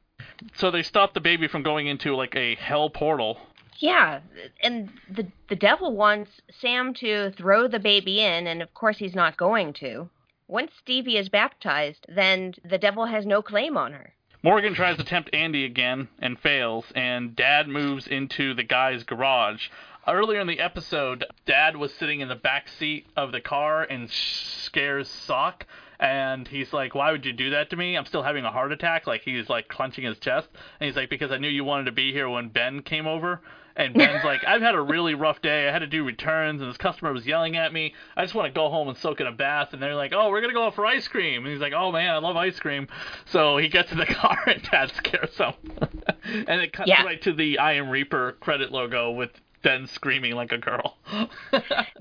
So 0.54 0.70
they 0.70 0.84
stopped 0.84 1.14
the 1.14 1.20
baby 1.20 1.48
from 1.48 1.64
going 1.64 1.88
into 1.88 2.14
like 2.14 2.36
a 2.36 2.54
hell 2.54 2.88
portal 2.88 3.40
Yeah, 3.78 4.20
and 4.62 4.90
the 5.10 5.26
the 5.48 5.56
devil 5.56 5.94
wants 5.94 6.30
Sam 6.60 6.94
to 6.94 7.30
throw 7.32 7.68
the 7.68 7.78
baby 7.78 8.20
in, 8.20 8.46
and 8.46 8.62
of 8.62 8.72
course 8.74 8.98
he's 8.98 9.14
not 9.14 9.36
going 9.36 9.72
to. 9.74 10.08
Once 10.48 10.72
Stevie 10.78 11.16
is 11.16 11.28
baptized, 11.28 12.06
then 12.08 12.54
the 12.64 12.78
devil 12.78 13.06
has 13.06 13.26
no 13.26 13.42
claim 13.42 13.76
on 13.76 13.92
her. 13.92 14.12
Morgan 14.42 14.74
tries 14.74 14.96
to 14.96 15.04
tempt 15.04 15.34
Andy 15.34 15.64
again 15.64 16.08
and 16.20 16.38
fails, 16.38 16.84
and 16.94 17.34
Dad 17.34 17.66
moves 17.66 18.06
into 18.06 18.54
the 18.54 18.62
guy's 18.62 19.02
garage. 19.02 19.68
Earlier 20.06 20.38
in 20.38 20.46
the 20.46 20.60
episode, 20.60 21.24
Dad 21.46 21.76
was 21.76 21.92
sitting 21.92 22.20
in 22.20 22.28
the 22.28 22.36
back 22.36 22.68
seat 22.68 23.08
of 23.16 23.32
the 23.32 23.40
car 23.40 23.82
and 23.82 24.08
scares 24.08 25.08
Sock, 25.08 25.66
and 25.98 26.46
he's 26.46 26.72
like, 26.72 26.94
"Why 26.94 27.10
would 27.10 27.26
you 27.26 27.32
do 27.32 27.50
that 27.50 27.70
to 27.70 27.76
me? 27.76 27.96
I'm 27.96 28.06
still 28.06 28.22
having 28.22 28.44
a 28.44 28.52
heart 28.52 28.70
attack." 28.70 29.08
Like 29.08 29.22
he's 29.22 29.48
like 29.48 29.66
clenching 29.66 30.04
his 30.04 30.20
chest, 30.20 30.48
and 30.78 30.86
he's 30.86 30.96
like, 30.96 31.10
"Because 31.10 31.32
I 31.32 31.38
knew 31.38 31.48
you 31.48 31.64
wanted 31.64 31.86
to 31.86 31.92
be 31.92 32.12
here 32.12 32.28
when 32.28 32.48
Ben 32.48 32.82
came 32.82 33.08
over." 33.08 33.40
And 33.76 33.92
Ben's 33.94 34.24
like, 34.24 34.42
I've 34.46 34.62
had 34.62 34.74
a 34.74 34.80
really 34.80 35.14
rough 35.14 35.42
day. 35.42 35.68
I 35.68 35.72
had 35.72 35.80
to 35.80 35.86
do 35.86 36.02
returns, 36.04 36.62
and 36.62 36.70
this 36.70 36.78
customer 36.78 37.12
was 37.12 37.26
yelling 37.26 37.56
at 37.56 37.72
me. 37.72 37.92
I 38.16 38.22
just 38.24 38.34
want 38.34 38.46
to 38.46 38.58
go 38.58 38.70
home 38.70 38.88
and 38.88 38.96
soak 38.96 39.20
in 39.20 39.26
a 39.26 39.32
bath. 39.32 39.74
And 39.74 39.82
they're 39.82 39.94
like, 39.94 40.12
Oh, 40.14 40.30
we're 40.30 40.40
gonna 40.40 40.54
go 40.54 40.64
out 40.66 40.74
for 40.74 40.86
ice 40.86 41.06
cream. 41.08 41.44
And 41.44 41.52
he's 41.52 41.60
like, 41.60 41.74
Oh 41.74 41.92
man, 41.92 42.10
I 42.14 42.18
love 42.18 42.36
ice 42.36 42.58
cream. 42.58 42.88
So 43.26 43.58
he 43.58 43.68
gets 43.68 43.92
in 43.92 43.98
the 43.98 44.06
car, 44.06 44.38
and 44.46 44.62
Dad 44.62 44.92
scares 44.96 45.36
him. 45.36 45.52
and 46.48 46.60
it 46.62 46.72
cuts 46.72 46.88
Yeah. 46.88 47.02
right 47.04 47.20
to 47.22 47.32
the 47.34 47.58
I 47.58 47.74
Am 47.74 47.90
Reaper 47.90 48.32
credit 48.40 48.72
logo 48.72 49.10
with 49.10 49.30
Ben 49.62 49.86
screaming 49.86 50.32
like 50.34 50.52
a 50.52 50.58
girl. 50.58 50.96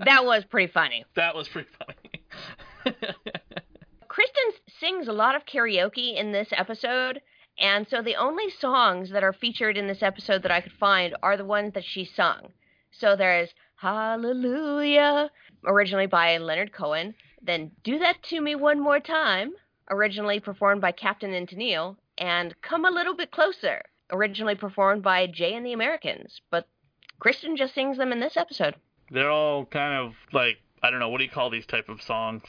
That 0.05 0.23
was 0.25 0.45
pretty 0.45 0.71
funny. 0.71 1.03
that 1.15 1.35
was 1.35 1.47
pretty 1.49 1.69
funny. 1.79 2.95
Kristen 4.07 4.43
sings 4.79 5.07
a 5.07 5.13
lot 5.13 5.35
of 5.35 5.45
karaoke 5.45 6.15
in 6.15 6.31
this 6.31 6.47
episode, 6.51 7.21
and 7.57 7.87
so 7.87 8.01
the 8.01 8.15
only 8.15 8.49
songs 8.49 9.11
that 9.11 9.23
are 9.23 9.33
featured 9.33 9.77
in 9.77 9.87
this 9.87 10.03
episode 10.03 10.43
that 10.43 10.51
I 10.51 10.61
could 10.61 10.73
find 10.73 11.15
are 11.23 11.37
the 11.37 11.45
ones 11.45 11.73
that 11.73 11.85
she 11.85 12.05
sung. 12.05 12.53
So 12.91 13.15
there's 13.15 13.49
Hallelujah, 13.77 15.29
originally 15.65 16.07
by 16.07 16.37
Leonard 16.37 16.71
Cohen, 16.71 17.13
then 17.41 17.71
Do 17.83 17.99
That 17.99 18.23
To 18.23 18.41
Me 18.41 18.55
One 18.55 18.79
More 18.79 18.99
Time, 18.99 19.53
originally 19.89 20.39
performed 20.39 20.81
by 20.81 20.91
Captain 20.91 21.33
and 21.33 21.47
Tennille, 21.47 21.97
and 22.17 22.59
Come 22.61 22.85
a 22.85 22.89
Little 22.89 23.15
Bit 23.15 23.31
Closer, 23.31 23.81
originally 24.11 24.55
performed 24.55 25.03
by 25.03 25.27
Jay 25.27 25.53
and 25.53 25.65
the 25.65 25.73
Americans. 25.73 26.41
But 26.49 26.67
Kristen 27.19 27.57
just 27.57 27.75
sings 27.75 27.97
them 27.97 28.11
in 28.11 28.19
this 28.19 28.37
episode. 28.37 28.75
They're 29.11 29.31
all 29.31 29.65
kind 29.65 29.93
of 29.93 30.15
like 30.33 30.57
I 30.81 30.89
don't 30.89 30.99
know 30.99 31.09
what 31.09 31.19
do 31.19 31.23
you 31.23 31.29
call 31.29 31.49
these 31.49 31.65
type 31.65 31.89
of 31.89 32.01
songs? 32.01 32.43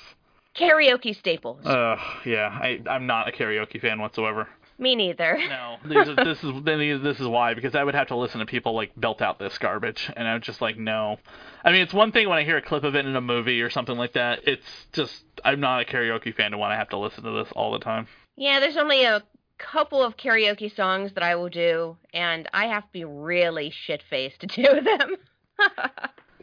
Karaoke 0.55 1.15
staples. 1.15 1.67
Uh, 1.67 1.97
yeah, 2.25 2.49
I 2.49 2.81
I'm 2.89 3.07
not 3.07 3.29
a 3.29 3.33
karaoke 3.33 3.81
fan 3.81 4.01
whatsoever. 4.01 4.49
Me 4.79 4.95
neither. 4.95 5.39
No, 5.49 5.77
this 5.87 6.09
is 6.43 6.53
then 6.65 7.03
this 7.03 7.19
is 7.19 7.27
why 7.27 7.55
because 7.55 7.75
I 7.75 7.83
would 7.83 7.95
have 7.95 8.09
to 8.09 8.17
listen 8.17 8.41
to 8.41 8.47
people 8.47 8.75
like 8.75 8.93
belt 8.97 9.23
out 9.23 9.39
this 9.39 9.57
garbage, 9.57 10.11
and 10.15 10.29
I'm 10.29 10.43
just 10.43 10.61
like, 10.61 10.77
no. 10.77 11.17
I 11.65 11.73
mean, 11.73 11.81
it's 11.81 11.95
one 11.95 12.13
thing 12.13 12.29
when 12.29 12.37
I 12.39 12.45
hear 12.45 12.59
a 12.59 12.63
clip 12.63 12.85
of 12.85 12.95
it 12.95 13.07
in 13.07 13.17
a 13.17 13.21
movie 13.21 13.63
or 13.63 13.71
something 13.71 13.97
like 13.97 14.13
that. 14.13 14.41
It's 14.47 14.87
just 14.93 15.25
I'm 15.45 15.61
not 15.61 15.81
a 15.83 15.85
karaoke 15.85 16.35
fan 16.35 16.51
to 16.51 16.59
want 16.59 16.73
to 16.73 16.77
have 16.77 16.91
to 16.91 16.99
listen 16.99 17.25
to 17.25 17.31
this 17.31 17.49
all 17.53 17.73
the 17.73 17.79
time. 17.79 18.07
Yeah, 18.37 18.61
there's 18.61 18.77
only 18.77 19.05
a 19.05 19.23
couple 19.59 20.03
of 20.03 20.19
karaoke 20.19 20.75
songs 20.75 21.13
that 21.15 21.23
I 21.23 21.37
will 21.37 21.49
do, 21.49 21.97
and 22.13 22.47
I 22.53 22.67
have 22.67 22.83
to 22.83 22.93
be 22.93 23.05
really 23.05 23.71
shit 23.75 24.03
faced 24.11 24.41
to 24.41 24.47
do 24.47 24.81
them. 24.83 25.17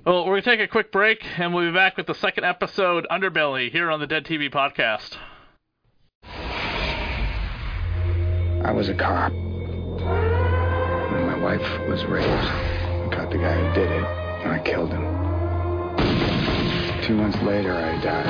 Well, 0.06 0.26
we're 0.26 0.42
gonna 0.42 0.58
take 0.58 0.60
a 0.60 0.68
quick 0.68 0.92
break, 0.92 1.24
and 1.40 1.54
we'll 1.54 1.70
be 1.70 1.74
back 1.74 1.96
with 1.96 2.08
the 2.08 2.14
second 2.16 2.44
episode, 2.44 3.08
Underbelly, 3.10 3.72
here 3.72 3.90
on 3.90 4.02
the 4.02 4.08
Dead 4.08 4.26
TV 4.26 4.52
podcast. 4.52 5.16
I 8.64 8.72
was 8.72 8.88
a 8.88 8.94
cop. 8.94 9.32
When 9.34 11.26
my 11.28 11.38
wife 11.38 11.88
was 11.88 12.06
raped. 12.06 12.28
I 12.28 13.10
caught 13.12 13.30
the 13.30 13.38
guy 13.38 13.54
who 13.54 13.74
did 13.74 13.92
it, 13.92 14.06
and 14.06 14.52
I 14.54 14.60
killed 14.60 14.92
him. 14.92 15.04
Two 17.04 17.16
months 17.16 17.42
later, 17.42 17.74
I 17.74 18.02
died. 18.02 18.26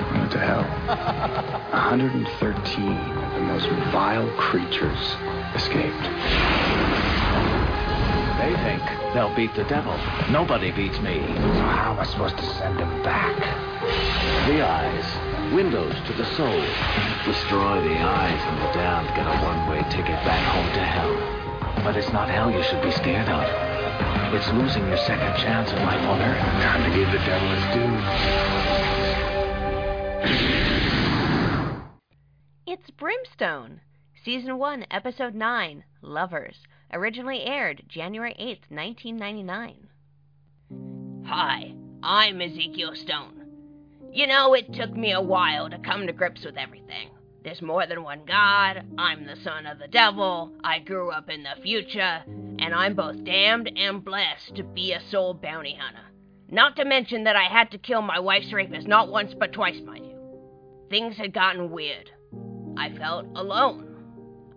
I 0.00 0.18
went 0.18 0.32
to 0.32 0.38
hell. 0.38 0.62
113 1.70 2.92
of 2.92 3.34
the 3.34 3.40
most 3.40 3.68
vile 3.92 4.28
creatures 4.36 4.98
escaped. 5.54 6.02
They 8.42 8.54
think 8.64 8.82
they'll 9.14 9.34
beat 9.36 9.54
the 9.54 9.64
devil. 9.64 9.96
Nobody 10.30 10.72
beats 10.72 10.98
me. 11.00 11.20
So 11.26 11.62
how 11.62 11.92
am 11.92 12.00
I 12.00 12.04
supposed 12.04 12.36
to 12.38 12.44
send 12.58 12.78
them 12.78 13.02
back? 13.04 13.38
The 14.48 14.66
eyes, 14.66 15.04
windows 15.52 15.94
to 16.06 16.12
the 16.14 16.24
soul. 16.36 16.60
Destroy 17.24 17.82
the 17.82 17.98
eyes, 17.98 18.40
and 18.40 18.58
the 18.62 18.72
damned 18.72 19.08
get 19.14 19.26
a 19.26 19.36
one-way 19.44 19.82
ticket 19.90 20.18
back 20.24 20.44
home 20.52 20.72
to 20.74 20.84
hell. 20.84 21.14
But 21.84 21.96
it's 21.96 22.12
not 22.12 22.28
hell 22.28 22.50
you 22.50 22.62
should 22.62 22.82
be 22.82 22.90
scared 22.90 23.28
of. 23.28 23.44
It's 24.34 24.48
losing 24.52 24.86
your 24.88 24.98
second 24.98 25.36
chance 25.36 25.70
at 25.70 25.84
life 25.84 26.06
on 26.08 26.20
earth. 26.20 26.40
Time 26.62 26.82
to 26.82 26.96
give 26.96 27.10
the 27.12 27.18
devil 27.18 27.48
his 27.48 27.64
due. 27.74 27.96
it's 32.66 32.90
Brimstone, 32.90 33.80
Season 34.24 34.58
1, 34.58 34.86
Episode 34.90 35.34
9, 35.34 35.84
Lovers, 36.02 36.56
originally 36.92 37.42
aired 37.42 37.84
January 37.88 38.34
8th, 38.38 38.70
1999. 38.70 39.88
Hi, 41.26 41.74
I'm 42.02 42.40
Ezekiel 42.40 42.94
Stone. 42.94 43.35
You 44.16 44.26
know, 44.26 44.54
it 44.54 44.72
took 44.72 44.96
me 44.96 45.12
a 45.12 45.20
while 45.20 45.68
to 45.68 45.76
come 45.80 46.06
to 46.06 46.12
grips 46.14 46.42
with 46.42 46.56
everything. 46.56 47.10
There's 47.44 47.60
more 47.60 47.86
than 47.86 48.02
one 48.02 48.22
God, 48.26 48.82
I'm 48.96 49.26
the 49.26 49.36
son 49.44 49.66
of 49.66 49.78
the 49.78 49.88
devil, 49.88 50.52
I 50.64 50.78
grew 50.78 51.10
up 51.10 51.28
in 51.28 51.42
the 51.42 51.62
future, 51.62 52.22
and 52.26 52.74
I'm 52.74 52.94
both 52.94 53.22
damned 53.24 53.70
and 53.76 54.02
blessed 54.02 54.54
to 54.54 54.62
be 54.62 54.94
a 54.94 55.02
soul 55.10 55.34
bounty 55.34 55.76
hunter. 55.78 56.00
Not 56.48 56.76
to 56.76 56.86
mention 56.86 57.24
that 57.24 57.36
I 57.36 57.42
had 57.42 57.70
to 57.72 57.78
kill 57.78 58.00
my 58.00 58.18
wife's 58.18 58.54
rapist 58.54 58.88
not 58.88 59.10
once 59.10 59.34
but 59.38 59.52
twice, 59.52 59.82
mind 59.84 60.06
you. 60.06 60.18
Things 60.88 61.18
had 61.18 61.34
gotten 61.34 61.70
weird. 61.70 62.10
I 62.78 62.94
felt 62.96 63.26
alone. 63.34 63.96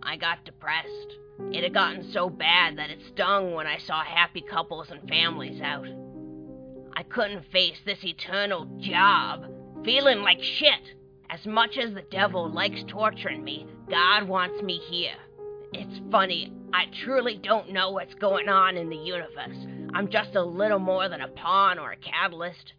I 0.02 0.16
got 0.16 0.46
depressed. 0.46 1.18
It 1.52 1.64
had 1.64 1.74
gotten 1.74 2.10
so 2.12 2.30
bad 2.30 2.78
that 2.78 2.88
it 2.88 3.00
stung 3.12 3.52
when 3.52 3.66
I 3.66 3.76
saw 3.76 4.02
happy 4.02 4.40
couples 4.40 4.88
and 4.90 5.06
families 5.06 5.60
out. 5.60 5.86
I 7.00 7.04
couldn't 7.04 7.50
face 7.50 7.78
this 7.86 8.04
eternal 8.04 8.66
job, 8.78 9.46
feeling 9.86 10.18
like 10.18 10.42
shit. 10.42 10.98
As 11.30 11.46
much 11.46 11.78
as 11.78 11.94
the 11.94 12.04
devil 12.10 12.50
likes 12.50 12.84
torturing 12.88 13.42
me, 13.42 13.66
God 13.88 14.28
wants 14.28 14.62
me 14.62 14.76
here. 14.90 15.16
It's 15.72 15.98
funny, 16.10 16.52
I 16.74 16.84
truly 17.02 17.40
don't 17.42 17.72
know 17.72 17.90
what's 17.90 18.12
going 18.16 18.50
on 18.50 18.76
in 18.76 18.90
the 18.90 18.96
universe. 18.96 19.56
I'm 19.94 20.10
just 20.10 20.34
a 20.34 20.44
little 20.44 20.78
more 20.78 21.08
than 21.08 21.22
a 21.22 21.28
pawn 21.28 21.78
or 21.78 21.92
a 21.92 21.96
catalyst. 21.96 22.74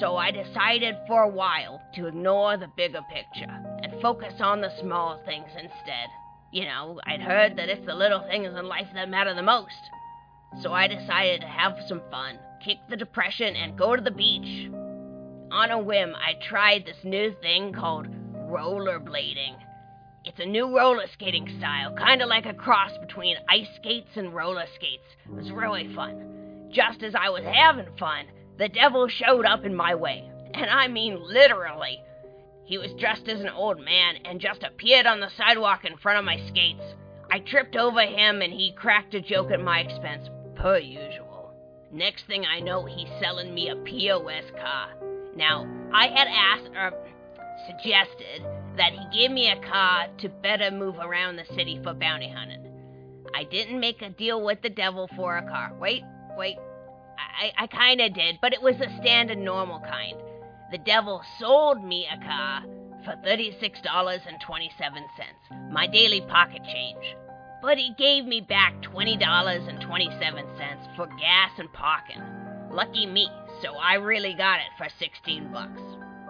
So 0.00 0.16
I 0.16 0.30
decided 0.30 0.94
for 1.06 1.24
a 1.24 1.28
while 1.28 1.82
to 1.96 2.06
ignore 2.06 2.56
the 2.56 2.72
bigger 2.74 3.02
picture 3.12 3.54
and 3.82 4.00
focus 4.00 4.32
on 4.40 4.62
the 4.62 4.72
small 4.80 5.20
things 5.26 5.50
instead. 5.50 6.08
You 6.54 6.64
know, 6.64 7.02
I'd 7.04 7.20
heard 7.20 7.58
that 7.58 7.68
it's 7.68 7.84
the 7.84 7.94
little 7.94 8.24
things 8.30 8.48
in 8.58 8.66
life 8.66 8.88
that 8.94 9.10
matter 9.10 9.34
the 9.34 9.42
most. 9.42 9.74
So 10.62 10.72
I 10.72 10.88
decided 10.88 11.42
to 11.42 11.46
have 11.46 11.76
some 11.86 12.00
fun, 12.10 12.38
kick 12.64 12.78
the 12.88 12.96
depression, 12.96 13.56
and 13.56 13.78
go 13.78 13.96
to 13.96 14.02
the 14.02 14.10
beach. 14.10 14.70
On 15.50 15.70
a 15.70 15.78
whim, 15.78 16.14
I 16.16 16.34
tried 16.46 16.84
this 16.84 17.04
new 17.04 17.34
thing 17.40 17.72
called 17.72 18.06
rollerblading. 18.34 19.56
It's 20.24 20.40
a 20.40 20.46
new 20.46 20.76
roller 20.76 21.06
skating 21.12 21.48
style, 21.58 21.94
kind 21.94 22.20
of 22.20 22.28
like 22.28 22.44
a 22.44 22.52
cross 22.52 22.92
between 22.98 23.36
ice 23.48 23.68
skates 23.76 24.16
and 24.16 24.34
roller 24.34 24.66
skates. 24.74 25.06
It 25.24 25.32
was 25.32 25.50
really 25.50 25.92
fun. 25.94 26.68
Just 26.70 27.02
as 27.02 27.14
I 27.14 27.30
was 27.30 27.44
having 27.44 27.86
fun, 27.98 28.26
the 28.58 28.68
devil 28.68 29.08
showed 29.08 29.46
up 29.46 29.64
in 29.64 29.74
my 29.74 29.94
way. 29.94 30.30
And 30.52 30.68
I 30.68 30.88
mean 30.88 31.18
literally. 31.22 32.02
He 32.64 32.76
was 32.76 32.92
dressed 32.98 33.28
as 33.28 33.40
an 33.40 33.48
old 33.48 33.80
man 33.80 34.16
and 34.26 34.40
just 34.40 34.62
appeared 34.62 35.06
on 35.06 35.20
the 35.20 35.30
sidewalk 35.34 35.86
in 35.86 35.96
front 35.96 36.18
of 36.18 36.24
my 36.26 36.36
skates. 36.48 36.84
I 37.30 37.38
tripped 37.38 37.76
over 37.76 38.02
him 38.02 38.42
and 38.42 38.52
he 38.52 38.72
cracked 38.76 39.14
a 39.14 39.22
joke 39.22 39.50
at 39.50 39.60
my 39.60 39.80
expense, 39.80 40.28
per 40.56 40.76
usual. 40.78 41.07
Next 41.92 42.26
thing 42.26 42.44
I 42.44 42.60
know, 42.60 42.84
he's 42.84 43.08
selling 43.20 43.54
me 43.54 43.70
a 43.70 43.76
POS 43.76 44.44
car. 44.60 44.90
Now, 45.34 45.66
I 45.92 46.08
had 46.08 46.28
asked, 46.28 46.70
or 46.76 46.92
suggested, 47.66 48.44
that 48.76 48.92
he 48.92 49.22
give 49.22 49.32
me 49.32 49.50
a 49.50 49.58
car 49.60 50.08
to 50.18 50.28
better 50.28 50.70
move 50.70 50.96
around 50.98 51.36
the 51.36 51.46
city 51.54 51.80
for 51.82 51.94
bounty 51.94 52.28
hunting. 52.28 52.66
I 53.34 53.44
didn't 53.44 53.80
make 53.80 54.02
a 54.02 54.10
deal 54.10 54.44
with 54.44 54.60
the 54.62 54.68
devil 54.68 55.08
for 55.16 55.38
a 55.38 55.48
car. 55.48 55.72
Wait, 55.80 56.04
wait. 56.36 56.58
I, 57.18 57.52
I 57.56 57.66
kinda 57.66 58.10
did, 58.10 58.38
but 58.42 58.52
it 58.52 58.60
was 58.60 58.76
the 58.78 58.94
standard 59.00 59.38
normal 59.38 59.80
kind. 59.80 60.18
The 60.70 60.78
devil 60.78 61.22
sold 61.38 61.82
me 61.82 62.06
a 62.06 62.18
car 62.22 62.64
for 63.04 63.14
$36.27, 63.26 65.70
my 65.70 65.86
daily 65.86 66.20
pocket 66.20 66.62
change. 66.64 67.16
But 67.60 67.78
he 67.78 67.92
gave 67.98 68.24
me 68.24 68.40
back 68.40 68.80
$20.27 68.82 70.96
for 70.96 71.06
gas 71.06 71.50
and 71.58 71.72
parking. 71.72 72.22
Lucky 72.70 73.06
me, 73.06 73.28
so 73.62 73.74
I 73.74 73.94
really 73.94 74.34
got 74.34 74.60
it 74.60 74.66
for 74.76 74.86
16 74.98 75.52
bucks. 75.52 75.80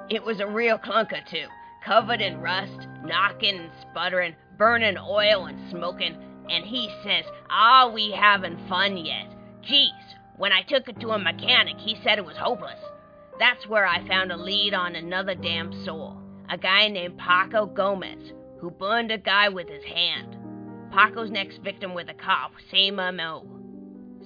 It 0.09 0.25
was 0.25 0.41
a 0.41 0.47
real 0.47 0.79
clunker 0.79 1.25
too, 1.29 1.47
covered 1.85 2.23
in 2.23 2.41
rust, 2.41 2.89
knocking 3.05 3.59
and 3.59 3.71
sputtering, 3.83 4.37
burning 4.57 4.97
oil 4.97 5.47
and 5.47 5.71
smoking. 5.71 6.17
and 6.49 6.65
he 6.65 6.89
says, 7.05 7.25
Are 7.51 7.91
we 7.91 8.11
having 8.11 8.57
fun 8.69 8.97
yet? 8.97 9.27
Geez, 9.61 9.93
when 10.39 10.53
I 10.53 10.63
took 10.63 10.89
it 10.89 10.99
to 11.01 11.11
a 11.11 11.19
mechanic, 11.19 11.77
he 11.77 12.01
said 12.03 12.17
it 12.17 12.25
was 12.25 12.39
hopeless. 12.39 12.81
That's 13.39 13.67
where 13.67 13.87
I 13.87 14.07
found 14.09 14.33
a 14.33 14.37
lead 14.37 14.73
on 14.73 14.97
another 14.97 15.35
damn 15.35 15.85
soul. 15.85 16.17
A 16.49 16.57
guy 16.57 16.89
named 16.89 17.19
Paco 17.19 17.67
Gomez, 17.67 18.33
who 18.61 18.71
burned 18.71 19.13
a 19.13 19.19
guy 19.19 19.51
with 19.51 19.69
his 19.69 19.85
hand. 19.85 20.38
Paco's 20.91 21.31
next 21.31 21.59
victim 21.59 21.95
with 21.95 22.09
a 22.09 22.15
cop, 22.15 22.53
same 22.71 22.97
MO. 22.97 23.47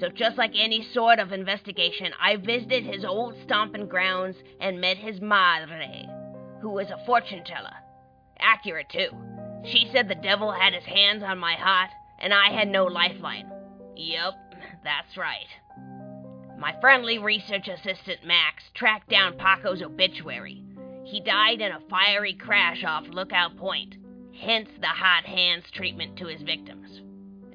So, 0.01 0.09
just 0.09 0.39
like 0.39 0.53
any 0.57 0.83
sort 0.93 1.19
of 1.19 1.33
investigation, 1.33 2.13
I 2.21 2.37
visited 2.37 2.85
his 2.85 3.05
old 3.05 3.35
stomping 3.45 3.87
grounds 3.87 4.37
and 4.61 4.81
met 4.81 4.97
his 4.97 5.21
madre, 5.21 6.09
who 6.61 6.71
was 6.71 6.89
a 6.91 7.05
fortune 7.05 7.45
teller. 7.45 7.75
Accurate, 8.39 8.89
too. 8.89 9.11
She 9.65 9.89
said 9.93 10.09
the 10.09 10.15
devil 10.15 10.51
had 10.51 10.73
his 10.73 10.85
hands 10.85 11.23
on 11.23 11.39
my 11.39 11.55
heart, 11.55 11.91
and 12.19 12.33
I 12.33 12.51
had 12.51 12.69
no 12.69 12.85
lifeline. 12.85 13.51
Yup, 13.95 14.35
that's 14.83 15.17
right. 15.17 15.47
My 16.59 16.75
friendly 16.81 17.19
research 17.19 17.69
assistant 17.69 18.25
Max 18.25 18.65
tracked 18.75 19.09
down 19.09 19.37
Paco's 19.37 19.83
obituary. 19.83 20.63
He 21.05 21.21
died 21.21 21.61
in 21.61 21.73
a 21.73 21.81
fiery 21.91 22.35
crash 22.35 22.85
off 22.85 23.07
Lookout 23.09 23.57
Point, 23.57 23.97
hence 24.33 24.69
the 24.81 24.87
hot 24.87 25.25
hands 25.25 25.65
treatment 25.71 26.17
to 26.17 26.27
his 26.27 26.43
victims. 26.43 27.01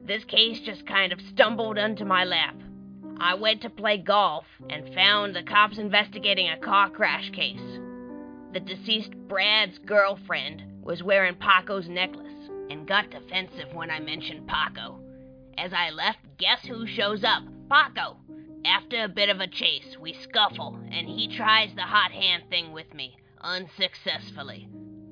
This 0.06 0.24
case 0.24 0.60
just 0.62 0.88
kind 0.88 1.12
of 1.12 1.20
stumbled 1.22 1.78
onto 1.78 2.06
my 2.06 2.24
lap. 2.24 2.56
I 3.20 3.34
went 3.34 3.62
to 3.64 3.70
play 3.70 3.98
golf 3.98 4.46
and 4.70 4.94
found 4.94 5.36
the 5.36 5.44
cops 5.44 5.78
investigating 5.78 6.50
a 6.50 6.58
car 6.58 6.90
crash 6.90 7.30
case. 7.32 7.80
The 8.54 8.60
deceased 8.60 9.12
Brad's 9.28 9.80
girlfriend 9.80 10.64
was 10.82 11.04
wearing 11.04 11.36
Paco's 11.36 11.90
necklace 11.90 12.50
and 12.70 12.88
got 12.88 13.10
defensive 13.10 13.74
when 13.74 13.92
I 13.92 14.00
mentioned 14.00 14.48
Paco. 14.48 15.00
As 15.58 15.74
I 15.74 15.90
left, 15.90 16.20
guess 16.38 16.66
who 16.66 16.86
shows 16.86 17.24
up? 17.24 17.44
Paco! 17.70 18.18
After 18.64 19.04
a 19.04 19.10
bit 19.10 19.30
of 19.30 19.40
a 19.40 19.48
chase, 19.48 19.98
we 20.00 20.14
scuffle, 20.14 20.80
and 20.92 21.08
he 21.08 21.28
tries 21.36 21.74
the 21.76 21.82
hot 21.82 22.12
hand 22.12 22.44
thing 22.50 22.72
with 22.72 22.94
me, 22.94 23.18
unsuccessfully. 23.42 24.68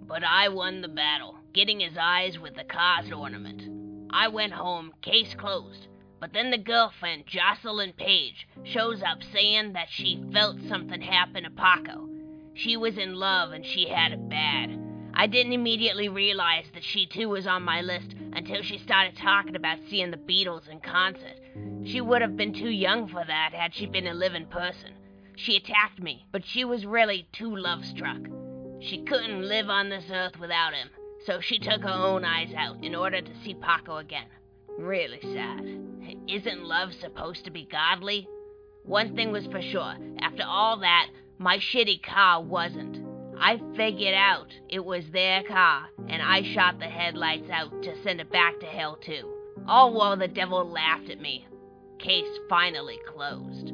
But 0.07 0.23
I 0.23 0.49
won 0.49 0.81
the 0.81 0.87
battle, 0.87 1.37
getting 1.55 1.79
his 1.79 1.97
eyes 1.97 2.37
with 2.37 2.53
the 2.55 2.65
car's 2.65 3.09
ornament. 3.13 3.63
I 4.09 4.27
went 4.27 4.51
home, 4.51 4.91
case 5.01 5.33
closed. 5.33 5.87
But 6.19 6.33
then 6.33 6.51
the 6.51 6.57
girlfriend, 6.57 7.27
Jocelyn 7.27 7.93
Page, 7.93 8.45
shows 8.63 9.01
up 9.01 9.19
saying 9.31 9.71
that 9.71 9.87
she 9.89 10.21
felt 10.33 10.57
something 10.67 10.99
happen 10.99 11.43
to 11.43 11.49
Paco. 11.49 12.09
She 12.55 12.75
was 12.75 12.97
in 12.97 13.15
love 13.15 13.53
and 13.53 13.65
she 13.65 13.87
had 13.87 14.11
it 14.11 14.27
bad. 14.27 14.77
I 15.13 15.27
didn't 15.27 15.53
immediately 15.53 16.09
realize 16.09 16.65
that 16.73 16.83
she 16.83 17.05
too 17.05 17.29
was 17.29 17.47
on 17.47 17.63
my 17.63 17.79
list 17.79 18.15
until 18.33 18.61
she 18.61 18.77
started 18.77 19.15
talking 19.15 19.55
about 19.55 19.79
seeing 19.89 20.11
the 20.11 20.17
Beatles 20.17 20.67
in 20.67 20.81
concert. 20.81 21.39
She 21.85 22.01
would 22.01 22.21
have 22.21 22.35
been 22.35 22.53
too 22.53 22.69
young 22.69 23.07
for 23.07 23.23
that 23.25 23.53
had 23.53 23.73
she 23.73 23.85
been 23.85 24.07
a 24.07 24.13
living 24.13 24.47
person. 24.47 24.91
She 25.37 25.55
attacked 25.55 26.01
me, 26.01 26.25
but 26.33 26.43
she 26.45 26.65
was 26.65 26.85
really 26.85 27.29
too 27.31 27.55
love 27.55 27.85
struck. 27.85 28.19
She 28.81 29.03
couldn't 29.03 29.47
live 29.47 29.69
on 29.69 29.87
this 29.87 30.05
earth 30.11 30.37
without 30.37 30.73
him, 30.73 30.89
so 31.25 31.39
she 31.41 31.59
took 31.59 31.81
her 31.81 31.89
own 31.89 32.23
eyes 32.23 32.53
out 32.55 32.83
in 32.83 32.95
order 32.95 33.21
to 33.21 33.31
see 33.43 33.53
Paco 33.55 33.97
again. 33.97 34.27
Really 34.77 35.19
sad. 35.21 35.65
Isn't 36.27 36.65
love 36.65 36.93
supposed 36.93 37.45
to 37.45 37.51
be 37.51 37.67
godly? 37.71 38.27
One 38.83 39.15
thing 39.15 39.31
was 39.31 39.45
for 39.47 39.61
sure 39.61 39.95
after 40.19 40.43
all 40.45 40.79
that, 40.79 41.07
my 41.37 41.57
shitty 41.57 42.03
car 42.03 42.41
wasn't. 42.41 42.97
I 43.39 43.61
figured 43.75 44.13
out 44.13 44.47
it 44.69 44.83
was 44.83 45.03
their 45.11 45.43
car, 45.43 45.87
and 46.07 46.21
I 46.21 46.41
shot 46.53 46.79
the 46.79 46.85
headlights 46.85 47.49
out 47.49 47.83
to 47.83 48.03
send 48.03 48.21
it 48.21 48.31
back 48.31 48.59
to 48.59 48.65
hell, 48.65 48.97
too. 48.97 49.29
All 49.67 49.93
while 49.93 50.17
the 50.17 50.27
devil 50.27 50.69
laughed 50.69 51.09
at 51.09 51.19
me. 51.19 51.47
Case 51.99 52.39
finally 52.49 52.99
closed. 53.07 53.71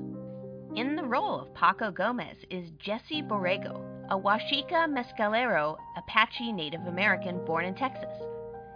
In 0.75 0.96
the 0.96 1.03
role 1.03 1.41
of 1.41 1.53
Paco 1.53 1.91
Gomez 1.91 2.38
is 2.50 2.72
Jesse 2.79 3.22
Borrego, 3.22 3.84
a 4.12 4.20
Huachica 4.20 4.89
Mescalero 4.89 5.78
Apache 5.95 6.52
Native 6.52 6.82
American 6.82 7.45
born 7.45 7.63
in 7.63 7.74
Texas. 7.74 8.12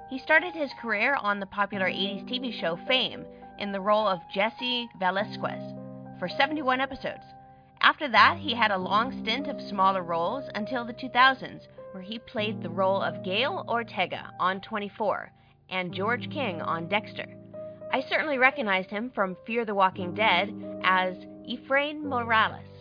He 0.10 0.18
started 0.18 0.54
his 0.56 0.72
career 0.82 1.18
on 1.20 1.42
the 1.42 1.46
popular 1.46 1.88
80s 1.88 2.24
TV 2.24 2.58
show 2.58 2.80
Fame 2.88 3.26
in 3.60 3.74
the 3.74 3.82
role 3.82 4.08
of 4.08 4.22
Jesse 4.34 4.88
Velasquez 4.98 5.74
for 6.20 6.30
71 6.30 6.80
episodes. 6.80 7.26
After 7.82 8.08
that, 8.08 8.38
he 8.38 8.56
had 8.56 8.72
a 8.72 8.78
long 8.78 9.12
stint 9.22 9.48
of 9.48 9.60
smaller 9.60 10.04
roles 10.04 10.46
until 10.56 10.86
the 10.86 10.94
2000s, 10.94 11.68
where 11.92 12.02
he 12.02 12.18
played 12.18 12.64
the 12.64 12.70
role 12.70 13.02
of 13.02 13.26
Gael 13.26 13.66
Ortega 13.68 14.32
on 14.40 14.62
24 14.62 15.34
and 15.70 15.94
George 15.94 16.30
King 16.32 16.62
on 16.62 16.88
Dexter. 16.88 17.28
I 17.92 18.06
certainly 18.08 18.38
recognized 18.38 18.90
him 18.90 19.12
from 19.14 19.36
Fear 19.46 19.66
the 19.66 19.76
Walking 19.76 20.16
Dead 20.16 20.54
as 20.86 21.18
Efrain 21.46 22.04
Morales. 22.04 22.75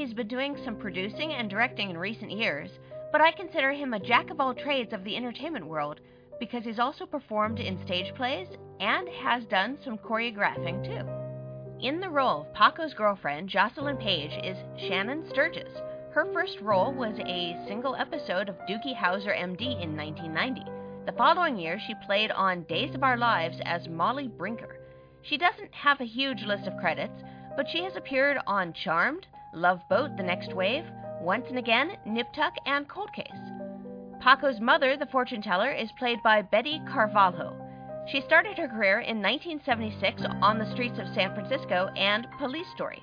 He's 0.00 0.14
been 0.14 0.28
doing 0.28 0.56
some 0.64 0.76
producing 0.76 1.34
and 1.34 1.50
directing 1.50 1.90
in 1.90 1.98
recent 1.98 2.30
years, 2.30 2.70
but 3.12 3.20
I 3.20 3.32
consider 3.32 3.70
him 3.70 3.92
a 3.92 4.00
jack 4.00 4.30
of 4.30 4.40
all 4.40 4.54
trades 4.54 4.94
of 4.94 5.04
the 5.04 5.14
entertainment 5.14 5.66
world 5.66 6.00
because 6.38 6.64
he's 6.64 6.78
also 6.78 7.04
performed 7.04 7.60
in 7.60 7.84
stage 7.84 8.14
plays 8.14 8.48
and 8.80 9.06
has 9.10 9.44
done 9.44 9.76
some 9.84 9.98
choreographing 9.98 10.82
too. 10.82 11.86
In 11.86 12.00
the 12.00 12.08
role 12.08 12.40
of 12.40 12.54
Paco's 12.54 12.94
girlfriend, 12.94 13.50
Jocelyn 13.50 13.98
Page, 13.98 14.30
is 14.42 14.56
Shannon 14.88 15.28
Sturgis. 15.28 15.68
Her 16.14 16.26
first 16.32 16.56
role 16.62 16.94
was 16.94 17.18
a 17.18 17.62
single 17.68 17.94
episode 17.94 18.48
of 18.48 18.56
Doogie 18.66 18.96
Howser 18.96 19.36
MD 19.36 19.82
in 19.82 19.94
1990. 19.94 20.62
The 21.04 21.12
following 21.18 21.58
year, 21.58 21.78
she 21.86 22.06
played 22.06 22.30
on 22.30 22.62
Days 22.62 22.94
of 22.94 23.02
Our 23.02 23.18
Lives 23.18 23.60
as 23.66 23.86
Molly 23.86 24.28
Brinker. 24.28 24.78
She 25.20 25.36
doesn't 25.36 25.74
have 25.74 26.00
a 26.00 26.06
huge 26.06 26.42
list 26.44 26.66
of 26.66 26.78
credits, 26.78 27.22
but 27.54 27.66
she 27.68 27.82
has 27.82 27.96
appeared 27.96 28.38
on 28.46 28.72
Charmed, 28.72 29.26
Love 29.52 29.80
Boat, 29.88 30.16
The 30.16 30.22
Next 30.22 30.54
Wave, 30.54 30.84
Once 31.20 31.46
and 31.48 31.58
Again, 31.58 31.96
Nip 32.06 32.32
Tuck, 32.32 32.54
and 32.66 32.88
Cold 32.88 33.12
Case. 33.12 33.26
Paco's 34.20 34.60
mother, 34.60 34.96
the 34.96 35.06
fortune 35.06 35.42
teller, 35.42 35.72
is 35.72 35.90
played 35.92 36.22
by 36.22 36.42
Betty 36.42 36.80
Carvalho. 36.86 37.56
She 38.06 38.20
started 38.20 38.58
her 38.58 38.68
career 38.68 39.00
in 39.00 39.22
1976 39.22 40.22
on 40.42 40.58
the 40.58 40.70
streets 40.72 40.98
of 40.98 41.12
San 41.14 41.34
Francisco 41.34 41.88
and 41.96 42.26
Police 42.38 42.66
Story. 42.74 43.02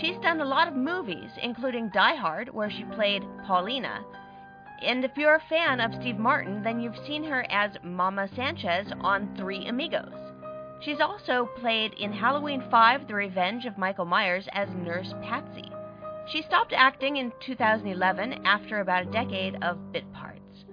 She's 0.00 0.18
done 0.18 0.40
a 0.40 0.44
lot 0.44 0.68
of 0.68 0.74
movies, 0.74 1.30
including 1.42 1.90
Die 1.90 2.16
Hard, 2.16 2.52
where 2.52 2.70
she 2.70 2.84
played 2.84 3.22
Paulina. 3.46 4.04
And 4.82 5.04
if 5.04 5.16
you're 5.16 5.36
a 5.36 5.48
fan 5.48 5.80
of 5.80 5.94
Steve 5.94 6.18
Martin, 6.18 6.62
then 6.62 6.80
you've 6.80 7.06
seen 7.06 7.24
her 7.24 7.46
as 7.50 7.70
Mama 7.82 8.28
Sanchez 8.36 8.92
on 9.00 9.34
Three 9.36 9.66
Amigos. 9.66 10.25
She's 10.80 11.00
also 11.00 11.48
played 11.56 11.94
in 11.94 12.12
Halloween 12.12 12.62
5 12.70 13.08
The 13.08 13.14
Revenge 13.14 13.64
of 13.64 13.78
Michael 13.78 14.04
Myers 14.04 14.46
as 14.52 14.68
Nurse 14.70 15.14
Patsy. 15.22 15.70
She 16.28 16.42
stopped 16.42 16.72
acting 16.72 17.16
in 17.16 17.32
2011 17.40 18.44
after 18.44 18.80
about 18.80 19.06
a 19.06 19.10
decade 19.10 19.56
of 19.62 19.92
bit 19.92 20.10
parts. 20.12 20.64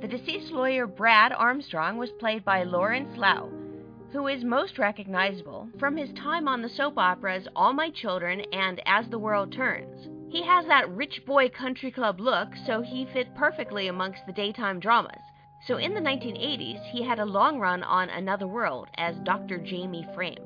The 0.00 0.08
deceased 0.08 0.52
lawyer 0.52 0.86
Brad 0.86 1.32
Armstrong 1.32 1.96
was 1.96 2.10
played 2.12 2.44
by 2.44 2.64
Laurence 2.64 3.16
Lau, 3.16 3.48
who 4.12 4.26
is 4.28 4.44
most 4.44 4.78
recognizable 4.78 5.68
from 5.78 5.96
his 5.96 6.12
time 6.12 6.46
on 6.46 6.62
the 6.62 6.68
soap 6.68 6.98
operas 6.98 7.48
All 7.56 7.72
My 7.72 7.90
Children 7.90 8.42
and 8.52 8.80
As 8.86 9.08
the 9.08 9.18
World 9.18 9.52
Turns. 9.52 10.08
He 10.30 10.42
has 10.42 10.66
that 10.66 10.88
rich 10.90 11.24
boy 11.26 11.48
country 11.48 11.90
club 11.90 12.20
look, 12.20 12.50
so 12.66 12.82
he 12.82 13.06
fit 13.06 13.34
perfectly 13.34 13.88
amongst 13.88 14.26
the 14.26 14.32
daytime 14.32 14.80
dramas. 14.80 15.22
So 15.66 15.76
in 15.76 15.92
the 15.92 16.00
1980s, 16.00 16.82
he 16.90 17.02
had 17.02 17.18
a 17.18 17.24
long 17.24 17.58
run 17.58 17.82
on 17.82 18.08
Another 18.08 18.46
World 18.46 18.88
as 18.96 19.16
Dr. 19.24 19.58
Jamie 19.58 20.06
Frame. 20.14 20.42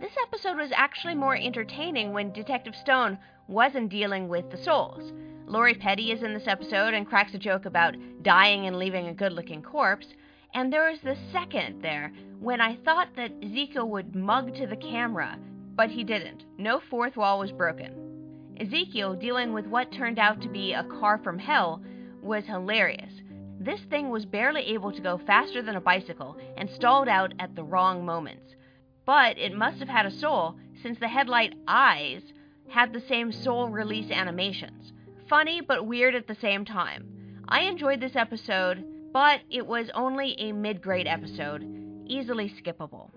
This 0.00 0.12
episode 0.22 0.56
was 0.56 0.70
actually 0.72 1.16
more 1.16 1.34
entertaining 1.34 2.12
when 2.12 2.32
Detective 2.32 2.76
Stone 2.76 3.18
wasn't 3.48 3.90
dealing 3.90 4.28
with 4.28 4.48
the 4.50 4.62
souls. 4.62 5.12
Lori 5.46 5.74
Petty 5.74 6.12
is 6.12 6.22
in 6.22 6.32
this 6.32 6.46
episode 6.46 6.94
and 6.94 7.08
cracks 7.08 7.34
a 7.34 7.38
joke 7.38 7.64
about 7.64 7.96
dying 8.22 8.66
and 8.66 8.78
leaving 8.78 9.08
a 9.08 9.14
good 9.14 9.32
looking 9.32 9.62
corpse. 9.62 10.06
And 10.54 10.72
there 10.72 10.88
was 10.88 11.00
this 11.00 11.18
second 11.32 11.82
there 11.82 12.12
when 12.38 12.60
I 12.60 12.76
thought 12.76 13.08
that 13.16 13.32
Ezekiel 13.42 13.88
would 13.88 14.14
mug 14.14 14.54
to 14.54 14.66
the 14.68 14.76
camera, 14.76 15.36
but 15.74 15.90
he 15.90 16.04
didn't. 16.04 16.44
No 16.56 16.80
fourth 16.88 17.16
wall 17.16 17.40
was 17.40 17.50
broken. 17.50 18.54
Ezekiel, 18.60 19.14
dealing 19.14 19.52
with 19.52 19.66
what 19.66 19.90
turned 19.90 20.20
out 20.20 20.40
to 20.42 20.48
be 20.48 20.72
a 20.72 20.84
car 20.84 21.18
from 21.18 21.38
hell, 21.38 21.82
was 22.22 22.44
hilarious. 22.44 23.19
This 23.60 23.80
thing 23.82 24.10
was 24.10 24.26
barely 24.26 24.62
able 24.72 24.90
to 24.90 25.00
go 25.00 25.18
faster 25.18 25.62
than 25.62 25.76
a 25.76 25.80
bicycle 25.80 26.36
and 26.56 26.68
stalled 26.68 27.06
out 27.06 27.34
at 27.38 27.54
the 27.54 27.62
wrong 27.62 28.04
moments. 28.04 28.56
But 29.04 29.38
it 29.38 29.54
must 29.54 29.78
have 29.78 29.88
had 29.88 30.06
a 30.06 30.10
soul, 30.10 30.56
since 30.82 30.98
the 30.98 31.08
headlight 31.08 31.54
eyes 31.68 32.22
had 32.68 32.92
the 32.92 33.00
same 33.00 33.30
soul 33.30 33.68
release 33.68 34.10
animations 34.10 34.92
funny 35.30 35.60
but 35.60 35.86
weird 35.86 36.16
at 36.16 36.26
the 36.26 36.34
same 36.34 36.64
time. 36.64 37.06
I 37.48 37.60
enjoyed 37.60 38.00
this 38.00 38.16
episode, 38.16 38.84
but 39.12 39.40
it 39.48 39.64
was 39.64 39.88
only 39.94 40.34
a 40.40 40.50
mid 40.50 40.82
grade 40.82 41.06
episode, 41.06 41.64
easily 42.04 42.50
skippable. 42.50 43.10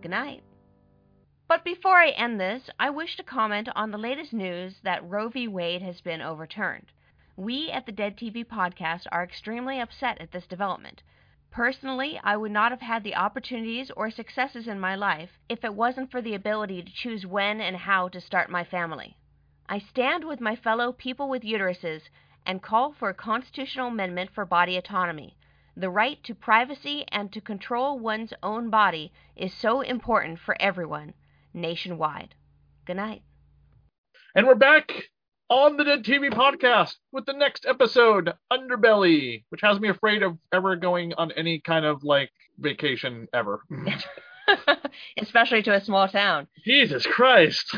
Good 0.00 0.12
night. 0.12 0.44
But 1.48 1.64
before 1.64 1.96
I 1.98 2.10
end 2.10 2.40
this, 2.40 2.70
I 2.78 2.90
wish 2.90 3.16
to 3.16 3.24
comment 3.24 3.68
on 3.74 3.90
the 3.90 3.98
latest 3.98 4.32
news 4.32 4.76
that 4.84 5.08
Roe 5.08 5.28
v. 5.30 5.48
Wade 5.48 5.82
has 5.82 6.00
been 6.00 6.22
overturned. 6.22 6.92
We 7.38 7.70
at 7.70 7.86
the 7.86 7.92
Dead 7.92 8.16
TV 8.16 8.44
podcast 8.44 9.06
are 9.12 9.22
extremely 9.22 9.78
upset 9.78 10.20
at 10.20 10.32
this 10.32 10.48
development. 10.48 11.04
Personally, 11.52 12.18
I 12.24 12.36
would 12.36 12.50
not 12.50 12.72
have 12.72 12.80
had 12.80 13.04
the 13.04 13.14
opportunities 13.14 13.92
or 13.92 14.10
successes 14.10 14.66
in 14.66 14.80
my 14.80 14.96
life 14.96 15.38
if 15.48 15.62
it 15.62 15.74
wasn't 15.74 16.10
for 16.10 16.20
the 16.20 16.34
ability 16.34 16.82
to 16.82 16.92
choose 16.92 17.24
when 17.24 17.60
and 17.60 17.76
how 17.76 18.08
to 18.08 18.20
start 18.20 18.50
my 18.50 18.64
family. 18.64 19.16
I 19.68 19.78
stand 19.78 20.24
with 20.24 20.40
my 20.40 20.56
fellow 20.56 20.90
people 20.90 21.28
with 21.28 21.44
uteruses 21.44 22.08
and 22.44 22.60
call 22.60 22.92
for 22.92 23.08
a 23.08 23.14
constitutional 23.14 23.86
amendment 23.86 24.30
for 24.34 24.44
body 24.44 24.76
autonomy. 24.76 25.36
The 25.76 25.90
right 25.90 26.20
to 26.24 26.34
privacy 26.34 27.04
and 27.06 27.32
to 27.32 27.40
control 27.40 28.00
one's 28.00 28.32
own 28.42 28.68
body 28.68 29.12
is 29.36 29.54
so 29.54 29.80
important 29.80 30.40
for 30.40 30.60
everyone 30.60 31.14
nationwide. 31.54 32.34
Good 32.84 32.96
night. 32.96 33.22
And 34.34 34.44
we're 34.44 34.56
back 34.56 35.08
on 35.50 35.76
the 35.76 35.84
Dead 35.84 36.04
TV 36.04 36.30
podcast 36.30 36.94
with 37.10 37.24
the 37.24 37.32
next 37.32 37.64
episode, 37.66 38.32
Underbelly, 38.52 39.44
which 39.48 39.62
has 39.62 39.80
me 39.80 39.88
afraid 39.88 40.22
of 40.22 40.36
ever 40.52 40.76
going 40.76 41.14
on 41.14 41.32
any 41.32 41.60
kind 41.60 41.86
of 41.86 42.04
like 42.04 42.30
vacation 42.58 43.28
ever. 43.32 43.62
Especially 45.18 45.62
to 45.62 45.74
a 45.74 45.84
small 45.84 46.08
town. 46.08 46.48
Jesus 46.64 47.06
Christ. 47.06 47.74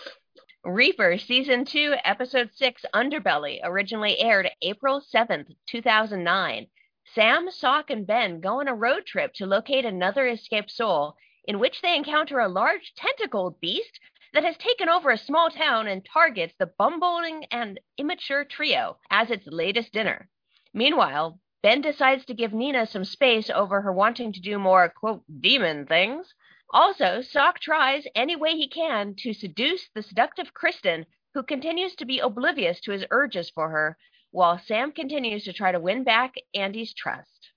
Reaper 0.64 1.18
Season 1.18 1.64
2, 1.64 1.94
Episode 2.04 2.50
6, 2.54 2.84
Underbelly, 2.94 3.60
originally 3.62 4.18
aired 4.18 4.50
April 4.62 5.00
7th, 5.14 5.54
2009. 5.68 6.66
Sam, 7.14 7.50
Sock, 7.50 7.90
and 7.90 8.06
Ben 8.06 8.40
go 8.40 8.60
on 8.60 8.68
a 8.68 8.74
road 8.74 9.06
trip 9.06 9.32
to 9.34 9.46
locate 9.46 9.84
another 9.84 10.26
escaped 10.26 10.70
soul, 10.70 11.16
in 11.46 11.60
which 11.60 11.82
they 11.82 11.94
encounter 11.94 12.40
a 12.40 12.48
large 12.48 12.94
tentacled 12.96 13.60
beast 13.60 14.00
that 14.36 14.44
has 14.44 14.58
taken 14.58 14.86
over 14.86 15.10
a 15.10 15.16
small 15.16 15.48
town 15.48 15.86
and 15.86 16.04
targets 16.04 16.52
the 16.58 16.70
bumbling 16.78 17.46
and 17.50 17.80
immature 17.96 18.44
trio 18.44 18.98
as 19.10 19.30
its 19.30 19.46
latest 19.46 19.90
dinner. 19.94 20.28
Meanwhile, 20.74 21.40
Ben 21.62 21.80
decides 21.80 22.26
to 22.26 22.34
give 22.34 22.52
Nina 22.52 22.84
some 22.84 23.06
space 23.06 23.48
over 23.48 23.80
her 23.80 23.94
wanting 23.94 24.34
to 24.34 24.40
do 24.42 24.58
more, 24.58 24.90
quote, 24.90 25.22
demon 25.40 25.86
things. 25.86 26.34
Also, 26.70 27.22
Sock 27.22 27.60
tries 27.60 28.04
any 28.14 28.36
way 28.36 28.50
he 28.50 28.68
can 28.68 29.14
to 29.20 29.32
seduce 29.32 29.88
the 29.94 30.02
seductive 30.02 30.52
Kristen, 30.52 31.06
who 31.32 31.42
continues 31.42 31.94
to 31.94 32.04
be 32.04 32.18
oblivious 32.18 32.78
to 32.82 32.92
his 32.92 33.06
urges 33.10 33.48
for 33.48 33.70
her, 33.70 33.96
while 34.32 34.58
Sam 34.58 34.92
continues 34.92 35.44
to 35.44 35.54
try 35.54 35.72
to 35.72 35.80
win 35.80 36.04
back 36.04 36.34
Andy's 36.52 36.92
trust. 36.92 37.52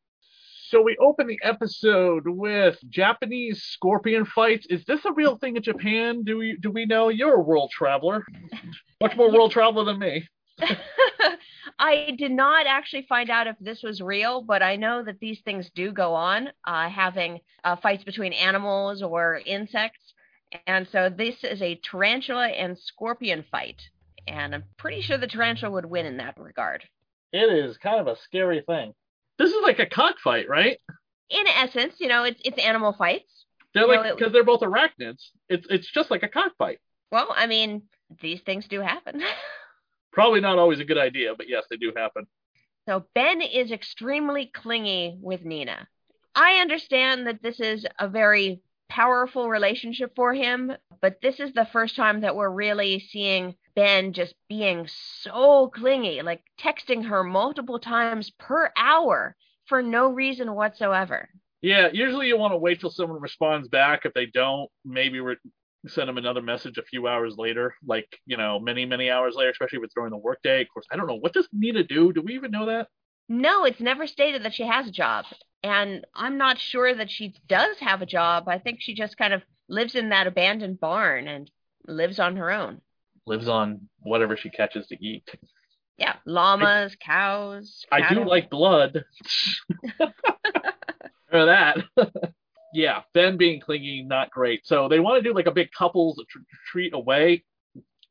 So 0.69 0.83
we 0.83 0.95
open 0.97 1.25
the 1.25 1.39
episode 1.41 2.27
with 2.27 2.77
Japanese 2.89 3.63
scorpion 3.63 4.23
fights. 4.23 4.67
Is 4.69 4.85
this 4.85 5.03
a 5.03 5.11
real 5.11 5.35
thing 5.35 5.55
in 5.55 5.63
Japan? 5.63 6.23
Do 6.23 6.37
we 6.37 6.57
do 6.61 6.69
we 6.69 6.85
know 6.85 7.09
you're 7.09 7.33
a 7.33 7.41
world 7.41 7.71
traveler? 7.71 8.23
Much 9.01 9.17
more 9.17 9.31
world 9.31 9.51
traveler 9.51 9.83
than 9.83 9.97
me. 9.97 10.27
I 11.79 12.13
did 12.19 12.31
not 12.31 12.67
actually 12.67 13.07
find 13.09 13.31
out 13.31 13.47
if 13.47 13.55
this 13.59 13.81
was 13.81 13.99
real, 13.99 14.43
but 14.43 14.61
I 14.61 14.75
know 14.75 15.01
that 15.01 15.19
these 15.19 15.39
things 15.43 15.71
do 15.73 15.91
go 15.91 16.13
on, 16.13 16.49
uh, 16.65 16.87
having 16.87 17.39
uh, 17.63 17.75
fights 17.77 18.03
between 18.03 18.33
animals 18.33 19.01
or 19.01 19.41
insects. 19.47 20.13
And 20.67 20.87
so 20.91 21.09
this 21.09 21.43
is 21.43 21.63
a 21.63 21.79
tarantula 21.83 22.49
and 22.49 22.77
scorpion 22.77 23.43
fight. 23.49 23.81
And 24.27 24.53
I'm 24.53 24.65
pretty 24.77 25.01
sure 25.01 25.17
the 25.17 25.25
tarantula 25.25 25.71
would 25.71 25.85
win 25.85 26.05
in 26.05 26.17
that 26.17 26.37
regard. 26.37 26.83
It 27.33 27.51
is 27.51 27.77
kind 27.77 27.99
of 27.99 28.05
a 28.05 28.17
scary 28.17 28.61
thing. 28.61 28.93
This 29.39 29.51
is 29.51 29.63
like 29.63 29.79
a 29.79 29.85
cockfight, 29.87 30.47
right? 30.47 30.77
In 31.29 31.47
essence, 31.47 31.95
you 31.99 32.07
know, 32.09 32.25
it's 32.25 32.41
it's 32.45 32.59
animal 32.59 32.93
fights. 32.93 33.45
They're 33.73 33.83
You 33.83 33.97
like 33.97 34.17
because 34.17 34.33
they're 34.33 34.43
both 34.43 34.61
arachnids. 34.61 35.29
It's 35.47 35.65
it's 35.69 35.91
just 35.91 36.11
like 36.11 36.23
a 36.23 36.27
cockfight. 36.27 36.79
Well, 37.11 37.33
I 37.35 37.47
mean, 37.47 37.83
these 38.21 38.41
things 38.41 38.67
do 38.67 38.81
happen. 38.81 39.23
Probably 40.11 40.41
not 40.41 40.59
always 40.59 40.79
a 40.79 40.85
good 40.85 40.97
idea, 40.97 41.33
but 41.35 41.47
yes, 41.47 41.63
they 41.69 41.77
do 41.77 41.93
happen. 41.95 42.27
So 42.87 43.05
Ben 43.15 43.41
is 43.41 43.71
extremely 43.71 44.47
clingy 44.53 45.17
with 45.21 45.45
Nina. 45.45 45.87
I 46.35 46.55
understand 46.55 47.27
that 47.27 47.41
this 47.41 47.59
is 47.59 47.85
a 47.99 48.07
very 48.07 48.61
powerful 48.89 49.47
relationship 49.47 50.13
for 50.15 50.33
him, 50.33 50.71
but 51.01 51.21
this 51.21 51.39
is 51.39 51.53
the 51.53 51.67
first 51.71 51.95
time 51.95 52.21
that 52.21 52.35
we're 52.35 52.49
really 52.49 52.99
seeing 52.99 53.55
Ben 53.79 54.13
just 54.13 54.35
being 54.49 54.87
so 55.21 55.71
clingy, 55.73 56.21
like 56.21 56.41
texting 56.59 57.07
her 57.07 57.23
multiple 57.23 57.79
times 57.79 58.29
per 58.31 58.71
hour 58.75 59.35
for 59.67 59.81
no 59.81 60.09
reason 60.09 60.53
whatsoever. 60.53 61.29
Yeah, 61.61 61.89
usually 61.93 62.27
you 62.27 62.37
want 62.37 62.53
to 62.53 62.57
wait 62.57 62.81
till 62.81 62.89
someone 62.89 63.21
responds 63.21 63.69
back. 63.69 64.05
If 64.05 64.13
they 64.13 64.25
don't, 64.25 64.69
maybe 64.83 65.21
re- 65.21 65.37
send 65.87 66.09
them 66.09 66.17
another 66.17 66.41
message 66.41 66.77
a 66.77 66.83
few 66.83 67.07
hours 67.07 67.37
later, 67.37 67.73
like 67.85 68.07
you 68.25 68.35
know, 68.35 68.59
many 68.59 68.85
many 68.85 69.09
hours 69.09 69.35
later, 69.35 69.51
especially 69.51 69.77
if 69.77 69.85
it's 69.85 69.93
during 69.93 70.11
the 70.11 70.17
workday. 70.17 70.61
Of 70.61 70.67
course, 70.73 70.85
I 70.91 70.97
don't 70.97 71.07
know 71.07 71.15
what 71.19 71.33
does 71.33 71.47
Nina 71.53 71.83
do. 71.83 72.11
Do 72.11 72.21
we 72.21 72.35
even 72.35 72.51
know 72.51 72.65
that? 72.65 72.87
No, 73.29 73.63
it's 73.63 73.79
never 73.79 74.07
stated 74.07 74.43
that 74.43 74.53
she 74.55 74.63
has 74.63 74.87
a 74.87 74.91
job. 74.91 75.25
And 75.63 76.05
I'm 76.13 76.37
not 76.37 76.59
sure 76.59 76.93
that 76.93 77.11
she 77.11 77.33
does 77.47 77.79
have 77.79 78.01
a 78.01 78.05
job. 78.05 78.49
I 78.49 78.59
think 78.59 78.81
she 78.81 78.93
just 78.93 79.17
kind 79.17 79.33
of 79.33 79.41
lives 79.69 79.95
in 79.95 80.09
that 80.09 80.27
abandoned 80.27 80.79
barn 80.81 81.27
and 81.29 81.49
lives 81.87 82.19
on 82.19 82.35
her 82.37 82.51
own. 82.51 82.81
Lives 83.29 83.47
on 83.47 83.87
whatever 83.99 84.35
she 84.35 84.49
catches 84.49 84.87
to 84.87 84.95
eat. 84.95 85.29
Yeah, 85.99 86.15
llamas, 86.25 86.95
cows. 86.99 87.85
I 87.91 88.11
do 88.11 88.25
like 88.25 88.49
blood. 88.49 89.03
or 91.31 91.45
that. 91.45 91.77
yeah, 92.73 93.01
Ben 93.13 93.37
being 93.37 93.61
clingy, 93.61 94.03
not 94.03 94.31
great. 94.31 94.65
So 94.65 94.87
they 94.89 94.99
want 94.99 95.21
to 95.21 95.29
do 95.29 95.35
like 95.35 95.45
a 95.45 95.51
big 95.51 95.71
couples 95.71 96.19
tr- 96.27 96.39
retreat 96.65 96.95
away. 96.95 97.43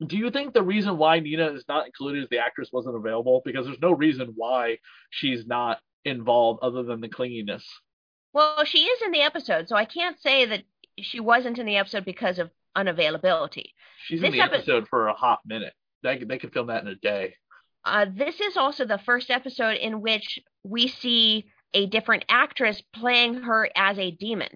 Do 0.06 0.16
you 0.16 0.30
think 0.30 0.54
the 0.54 0.62
reason 0.62 0.98
why 0.98 1.18
Nina 1.18 1.50
is 1.52 1.64
not 1.68 1.86
included 1.86 2.22
is 2.22 2.28
the 2.30 2.38
actress 2.38 2.68
wasn't 2.72 2.94
available? 2.94 3.42
Because 3.44 3.66
there's 3.66 3.80
no 3.82 3.90
reason 3.90 4.34
why 4.36 4.78
she's 5.10 5.48
not 5.48 5.80
involved 6.04 6.60
other 6.62 6.84
than 6.84 7.00
the 7.00 7.08
clinginess. 7.08 7.64
Well, 8.32 8.64
she 8.64 8.84
is 8.84 9.02
in 9.02 9.10
the 9.10 9.22
episode, 9.22 9.68
so 9.68 9.74
I 9.74 9.84
can't 9.84 10.20
say 10.20 10.46
that 10.46 10.62
she 11.00 11.18
wasn't 11.18 11.58
in 11.58 11.66
the 11.66 11.78
episode 11.78 12.04
because 12.04 12.38
of 12.38 12.50
unavailability. 12.76 13.72
She's 14.06 14.20
This 14.20 14.28
in 14.28 14.32
the 14.32 14.40
epi- 14.40 14.56
episode 14.56 14.88
for 14.88 15.08
a 15.08 15.14
hot 15.14 15.40
minute. 15.44 15.72
They 16.02 16.18
they 16.18 16.38
could 16.38 16.52
film 16.52 16.68
that 16.68 16.82
in 16.82 16.88
a 16.88 16.94
day. 16.94 17.34
Uh, 17.84 18.06
this 18.12 18.40
is 18.40 18.56
also 18.56 18.84
the 18.84 18.98
first 18.98 19.30
episode 19.30 19.76
in 19.76 20.00
which 20.00 20.38
we 20.62 20.88
see 20.88 21.50
a 21.74 21.86
different 21.86 22.24
actress 22.28 22.82
playing 22.94 23.42
her 23.42 23.68
as 23.76 23.98
a 23.98 24.10
demon. 24.10 24.48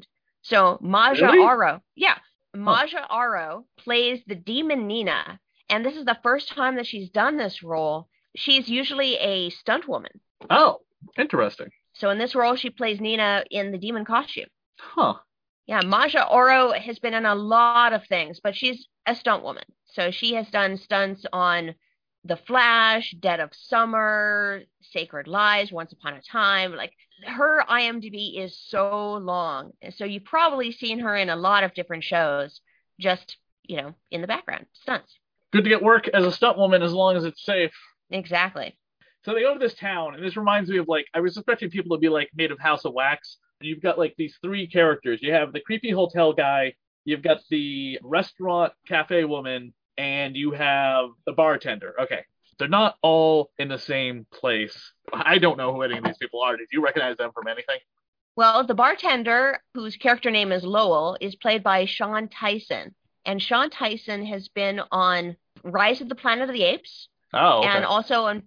So 0.42 0.78
Maja 0.80 1.26
Really? 1.26 1.38
Aro, 1.38 1.80
yeah, 1.94 2.16
Maja 2.54 3.06
Aro 3.10 3.64
plays 3.78 4.20
the 4.26 4.34
demon 4.34 4.86
Nina, 4.86 5.38
and 5.68 5.84
this 5.84 5.96
is 5.96 6.04
the 6.04 6.18
first 6.22 6.48
time 6.50 6.76
that 6.76 6.86
she's 6.86 7.10
done 7.10 7.36
this 7.36 7.62
role. 7.62 8.08
She's 8.36 8.68
usually 8.68 9.14
a 9.16 9.50
stunt 9.50 9.86
woman. 9.88 10.20
Oh, 10.50 10.78
interesting. 11.18 11.70
So 11.94 12.10
in 12.10 12.18
this 12.18 12.34
role, 12.34 12.56
she 12.56 12.70
plays 12.70 13.00
Nina 13.00 13.44
in 13.50 13.70
the 13.72 13.78
demon 13.78 14.04
costume. 14.04 14.48
Huh. 14.78 15.14
Yeah, 15.66 15.80
Maja 15.82 16.26
Aro 16.30 16.76
has 16.76 16.98
been 16.98 17.14
in 17.14 17.24
a 17.24 17.34
lot 17.34 17.92
of 17.92 18.06
things, 18.06 18.40
but 18.42 18.56
she's 18.56 18.86
a 19.06 19.14
stunt 19.14 19.42
woman. 19.42 19.64
So 19.86 20.10
she 20.10 20.34
has 20.34 20.48
done 20.50 20.76
stunts 20.76 21.24
on 21.32 21.74
The 22.24 22.36
Flash, 22.36 23.14
Dead 23.18 23.40
of 23.40 23.50
Summer, 23.52 24.62
Sacred 24.80 25.28
Lies, 25.28 25.70
Once 25.70 25.92
Upon 25.92 26.14
a 26.14 26.22
Time. 26.22 26.74
Like 26.74 26.92
her 27.26 27.64
IMDb 27.68 28.42
is 28.42 28.58
so 28.68 29.14
long. 29.14 29.72
So 29.96 30.04
you've 30.04 30.24
probably 30.24 30.72
seen 30.72 30.98
her 31.00 31.14
in 31.16 31.30
a 31.30 31.36
lot 31.36 31.64
of 31.64 31.74
different 31.74 32.04
shows, 32.04 32.60
just, 32.98 33.36
you 33.62 33.76
know, 33.76 33.94
in 34.10 34.20
the 34.20 34.26
background, 34.26 34.66
stunts. 34.72 35.14
Good 35.52 35.64
to 35.64 35.70
get 35.70 35.82
work 35.82 36.08
as 36.08 36.24
a 36.24 36.32
stunt 36.32 36.58
woman 36.58 36.82
as 36.82 36.92
long 36.92 37.16
as 37.16 37.24
it's 37.24 37.44
safe. 37.44 37.72
Exactly. 38.10 38.76
So 39.24 39.34
they 39.34 39.42
go 39.42 39.52
to 39.52 39.58
this 39.58 39.74
town, 39.74 40.14
and 40.14 40.24
this 40.24 40.36
reminds 40.36 40.68
me 40.68 40.78
of 40.78 40.88
like 40.88 41.06
I 41.14 41.20
was 41.20 41.36
expecting 41.36 41.70
people 41.70 41.96
to 41.96 42.00
be 42.00 42.08
like 42.08 42.30
made 42.34 42.50
of 42.50 42.58
House 42.58 42.84
of 42.84 42.92
Wax. 42.92 43.36
You've 43.64 43.82
got 43.82 43.98
like 43.98 44.14
these 44.16 44.36
three 44.42 44.66
characters. 44.66 45.20
You 45.22 45.32
have 45.32 45.52
the 45.52 45.60
creepy 45.60 45.90
hotel 45.90 46.32
guy, 46.32 46.74
you've 47.04 47.22
got 47.22 47.38
the 47.50 47.98
restaurant 48.02 48.72
cafe 48.86 49.24
woman, 49.24 49.72
and 49.98 50.36
you 50.36 50.52
have 50.52 51.10
the 51.26 51.32
bartender. 51.32 51.94
Okay. 52.02 52.24
They're 52.58 52.68
not 52.68 52.96
all 53.02 53.50
in 53.58 53.68
the 53.68 53.78
same 53.78 54.26
place. 54.32 54.92
I 55.12 55.38
don't 55.38 55.56
know 55.56 55.72
who 55.72 55.82
any 55.82 55.98
of 55.98 56.04
these 56.04 56.18
people 56.18 56.42
are. 56.42 56.56
Did 56.56 56.68
you 56.70 56.82
recognize 56.82 57.16
them 57.16 57.30
from 57.34 57.48
anything? 57.48 57.78
Well, 58.36 58.64
the 58.66 58.74
bartender, 58.74 59.58
whose 59.74 59.96
character 59.96 60.30
name 60.30 60.52
is 60.52 60.62
Lowell, 60.62 61.16
is 61.20 61.34
played 61.34 61.62
by 61.62 61.86
Sean 61.86 62.28
Tyson. 62.28 62.94
And 63.24 63.42
Sean 63.42 63.68
Tyson 63.70 64.24
has 64.26 64.48
been 64.48 64.80
on 64.90 65.36
Rise 65.64 66.00
of 66.00 66.08
the 66.08 66.14
Planet 66.14 66.48
of 66.48 66.54
the 66.54 66.62
Apes 66.62 67.08
Oh, 67.34 67.60
okay. 67.60 67.68
and 67.68 67.84
also 67.84 68.24
on 68.24 68.42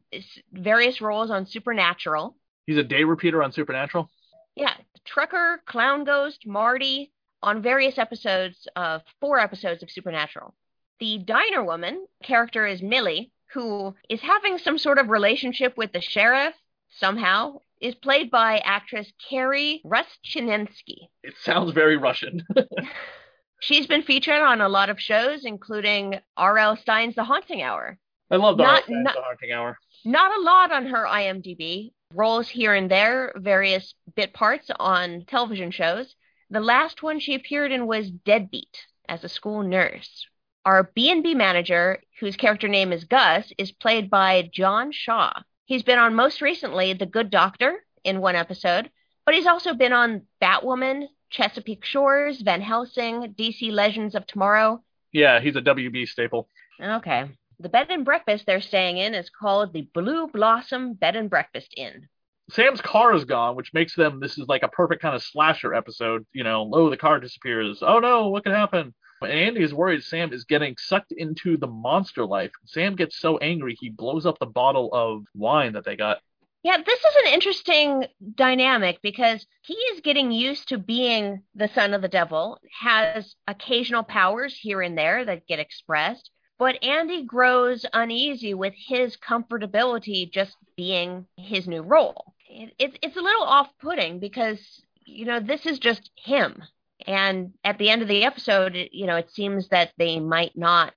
various 0.53 1.01
roles 1.01 1.31
on 1.31 1.45
Supernatural. 1.47 2.35
He's 2.67 2.77
a 2.77 2.83
day 2.83 3.03
repeater 3.03 3.43
on 3.43 3.51
Supernatural. 3.51 4.09
Yeah, 4.55 4.73
Trucker, 5.05 5.61
Clown 5.65 6.03
Ghost, 6.03 6.45
Marty, 6.45 7.11
on 7.41 7.61
various 7.61 7.97
episodes 7.97 8.67
of 8.75 9.01
four 9.21 9.39
episodes 9.39 9.83
of 9.83 9.91
Supernatural. 9.91 10.53
The 10.99 11.19
diner 11.19 11.63
woman 11.63 12.07
character 12.23 12.65
is 12.65 12.81
Millie, 12.81 13.31
who 13.53 13.95
is 14.09 14.21
having 14.21 14.57
some 14.57 14.77
sort 14.77 14.97
of 14.97 15.09
relationship 15.09 15.77
with 15.77 15.91
the 15.91 16.01
sheriff 16.01 16.55
somehow, 16.89 17.59
is 17.81 17.95
played 17.95 18.31
by 18.31 18.59
actress 18.59 19.11
Carrie 19.29 19.81
Rustchinensky. 19.85 21.09
It 21.23 21.35
sounds 21.41 21.73
very 21.73 21.97
Russian. 21.97 22.45
She's 23.59 23.87
been 23.87 24.03
featured 24.03 24.41
on 24.41 24.61
a 24.61 24.69
lot 24.69 24.89
of 24.89 24.99
shows, 24.99 25.45
including 25.45 26.19
R.L. 26.37 26.77
Stine's 26.77 27.15
The 27.15 27.23
Haunting 27.23 27.61
Hour. 27.61 27.97
I 28.31 28.37
love 28.37 28.57
the 28.57 28.63
Not- 28.63 28.89
not- 28.89 29.15
haunting 29.15 29.51
hour. 29.51 29.77
Not 30.03 30.37
a 30.37 30.41
lot 30.41 30.71
on 30.71 30.87
her 30.87 31.05
IMDb. 31.05 31.91
Roles 32.13 32.47
here 32.47 32.73
and 32.73 32.89
there, 32.89 33.33
various 33.35 33.93
bit 34.15 34.33
parts 34.33 34.69
on 34.79 35.25
television 35.25 35.71
shows. 35.71 36.15
The 36.49 36.59
last 36.59 37.01
one 37.01 37.19
she 37.19 37.33
appeared 37.33 37.71
in 37.71 37.87
was 37.87 38.11
Deadbeat 38.11 38.85
as 39.09 39.23
a 39.23 39.29
school 39.29 39.63
nurse. 39.63 40.27
Our 40.63 40.91
B&B 40.95 41.33
manager, 41.35 42.01
whose 42.19 42.35
character 42.35 42.67
name 42.67 42.91
is 42.91 43.03
Gus, 43.03 43.51
is 43.57 43.71
played 43.71 44.09
by 44.09 44.49
John 44.53 44.91
Shaw. 44.91 45.31
He's 45.65 45.83
been 45.83 45.99
on 45.99 46.15
most 46.15 46.41
recently 46.41 46.93
The 46.93 47.05
Good 47.05 47.29
Doctor 47.29 47.83
in 48.03 48.21
one 48.21 48.35
episode, 48.35 48.89
but 49.25 49.33
he's 49.33 49.47
also 49.47 49.73
been 49.73 49.93
on 49.93 50.23
Batwoman, 50.41 51.07
Chesapeake 51.31 51.83
Shores, 51.83 52.41
Van 52.41 52.61
Helsing, 52.61 53.33
DC 53.37 53.71
Legends 53.71 54.15
of 54.15 54.25
Tomorrow, 54.27 54.83
Yeah, 55.11 55.39
he's 55.39 55.55
a 55.55 55.61
WB 55.61 56.07
staple. 56.07 56.49
Okay. 56.79 57.25
The 57.59 57.69
bed 57.69 57.87
and 57.89 58.03
breakfast 58.03 58.45
they're 58.45 58.61
staying 58.61 58.97
in 58.97 59.13
is 59.13 59.29
called 59.29 59.71
the 59.71 59.87
Blue 59.93 60.27
Blossom 60.27 60.93
Bed 60.93 61.15
and 61.15 61.29
Breakfast 61.29 61.73
Inn. 61.77 62.07
Sam's 62.49 62.81
car 62.81 63.13
is 63.15 63.25
gone, 63.25 63.55
which 63.55 63.73
makes 63.73 63.95
them 63.95 64.19
this 64.19 64.37
is 64.37 64.47
like 64.47 64.63
a 64.63 64.67
perfect 64.67 65.01
kind 65.01 65.15
of 65.15 65.23
slasher 65.23 65.73
episode. 65.73 66.25
You 66.33 66.43
know, 66.43 66.69
oh 66.73 66.89
the 66.89 66.97
car 66.97 67.19
disappears. 67.19 67.81
Oh 67.81 67.99
no, 67.99 68.27
what 68.29 68.43
could 68.43 68.53
happen? 68.53 68.93
And 69.21 69.31
Andy 69.31 69.63
is 69.63 69.73
worried 69.73 70.03
Sam 70.03 70.33
is 70.33 70.43
getting 70.43 70.75
sucked 70.77 71.11
into 71.11 71.57
the 71.57 71.67
monster 71.67 72.25
life. 72.25 72.51
Sam 72.65 72.95
gets 72.95 73.17
so 73.17 73.37
angry 73.37 73.75
he 73.79 73.89
blows 73.89 74.25
up 74.25 74.37
the 74.39 74.45
bottle 74.45 74.89
of 74.93 75.23
wine 75.33 75.73
that 75.73 75.85
they 75.85 75.95
got. 75.95 76.19
Yeah, 76.63 76.77
this 76.83 76.99
is 76.99 77.15
an 77.25 77.33
interesting 77.33 78.07
dynamic 78.33 78.99
because 79.03 79.45
he 79.61 79.75
is 79.75 80.01
getting 80.01 80.31
used 80.31 80.69
to 80.69 80.79
being 80.79 81.43
the 81.53 81.69
son 81.69 81.93
of 81.93 82.01
the 82.01 82.07
devil, 82.07 82.59
has 82.81 83.35
occasional 83.47 84.01
powers 84.01 84.57
here 84.57 84.81
and 84.81 84.97
there 84.97 85.23
that 85.25 85.45
get 85.45 85.59
expressed, 85.59 86.31
but 86.57 86.83
Andy 86.83 87.23
grows 87.23 87.85
uneasy 87.93 88.53
with 88.53 88.73
his 88.75 89.17
comfortability 89.17 90.31
just 90.31 90.55
being 90.75 91.25
his 91.37 91.67
new 91.67 91.81
role. 91.81 92.33
It, 92.49 92.73
it's 92.79 92.97
it's 93.01 93.17
a 93.17 93.21
little 93.21 93.43
off-putting 93.43 94.19
because 94.19 94.59
you 95.05 95.25
know 95.25 95.39
this 95.39 95.65
is 95.65 95.79
just 95.79 96.11
him, 96.15 96.63
and 97.05 97.53
at 97.63 97.77
the 97.77 97.89
end 97.89 98.01
of 98.01 98.07
the 98.07 98.23
episode, 98.23 98.75
it, 98.75 98.93
you 98.93 99.05
know, 99.05 99.17
it 99.17 99.31
seems 99.31 99.69
that 99.69 99.91
they 99.97 100.19
might 100.19 100.57
not 100.57 100.93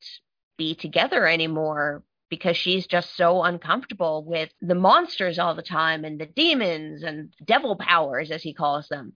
be 0.56 0.74
together 0.74 1.26
anymore 1.26 2.02
because 2.30 2.56
she's 2.56 2.86
just 2.86 3.16
so 3.16 3.42
uncomfortable 3.42 4.22
with 4.24 4.50
the 4.60 4.74
monsters 4.74 5.38
all 5.38 5.54
the 5.54 5.62
time 5.62 6.04
and 6.04 6.20
the 6.20 6.26
demons 6.26 7.02
and 7.02 7.32
devil 7.44 7.76
powers 7.76 8.30
as 8.30 8.42
he 8.42 8.52
calls 8.52 8.88
them. 8.88 9.14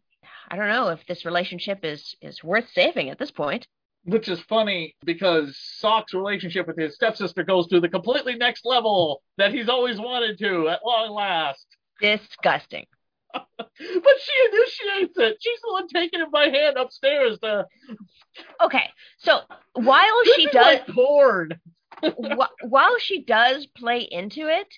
I 0.49 0.57
don't 0.57 0.69
know 0.69 0.89
if 0.89 1.05
this 1.07 1.25
relationship 1.25 1.81
is 1.85 2.17
is 2.21 2.43
worth 2.43 2.69
saving 2.73 3.11
at 3.11 3.19
this 3.19 3.31
point. 3.31 3.67
Which 4.05 4.29
is 4.29 4.41
funny 4.41 4.97
because 5.05 5.57
Sock's 5.79 6.13
relationship 6.13 6.67
with 6.67 6.77
his 6.77 6.95
stepsister 6.95 7.45
goes 7.45 7.69
to 7.69 7.81
the 7.81 7.89
completely 7.89 8.35
next 8.35 8.67
level 8.67 9.23
that 9.39 9.55
he's 9.55 9.69
always 9.69 9.99
wanted 9.99 10.39
to 10.39 10.69
at 10.69 10.85
long 10.85 11.13
last. 11.13 11.67
Disgusting. 12.01 12.87
But 13.59 14.15
she 14.21 14.49
initiates 14.53 15.19
it. 15.19 15.39
She's 15.41 15.61
the 15.63 15.73
one 15.73 15.89
taking 15.89 16.21
it 16.21 16.31
by 16.31 16.49
hand 16.49 16.77
upstairs 16.77 17.39
to 17.41 17.67
Okay, 18.61 18.91
so 19.19 19.41
while 19.75 20.25
she 20.37 20.47
does 20.47 20.79
like 20.79 20.87
porn. 20.89 21.61
while 22.69 22.99
she 22.99 23.23
does 23.23 23.67
play 23.67 24.01
into 24.01 24.49
it, 24.49 24.69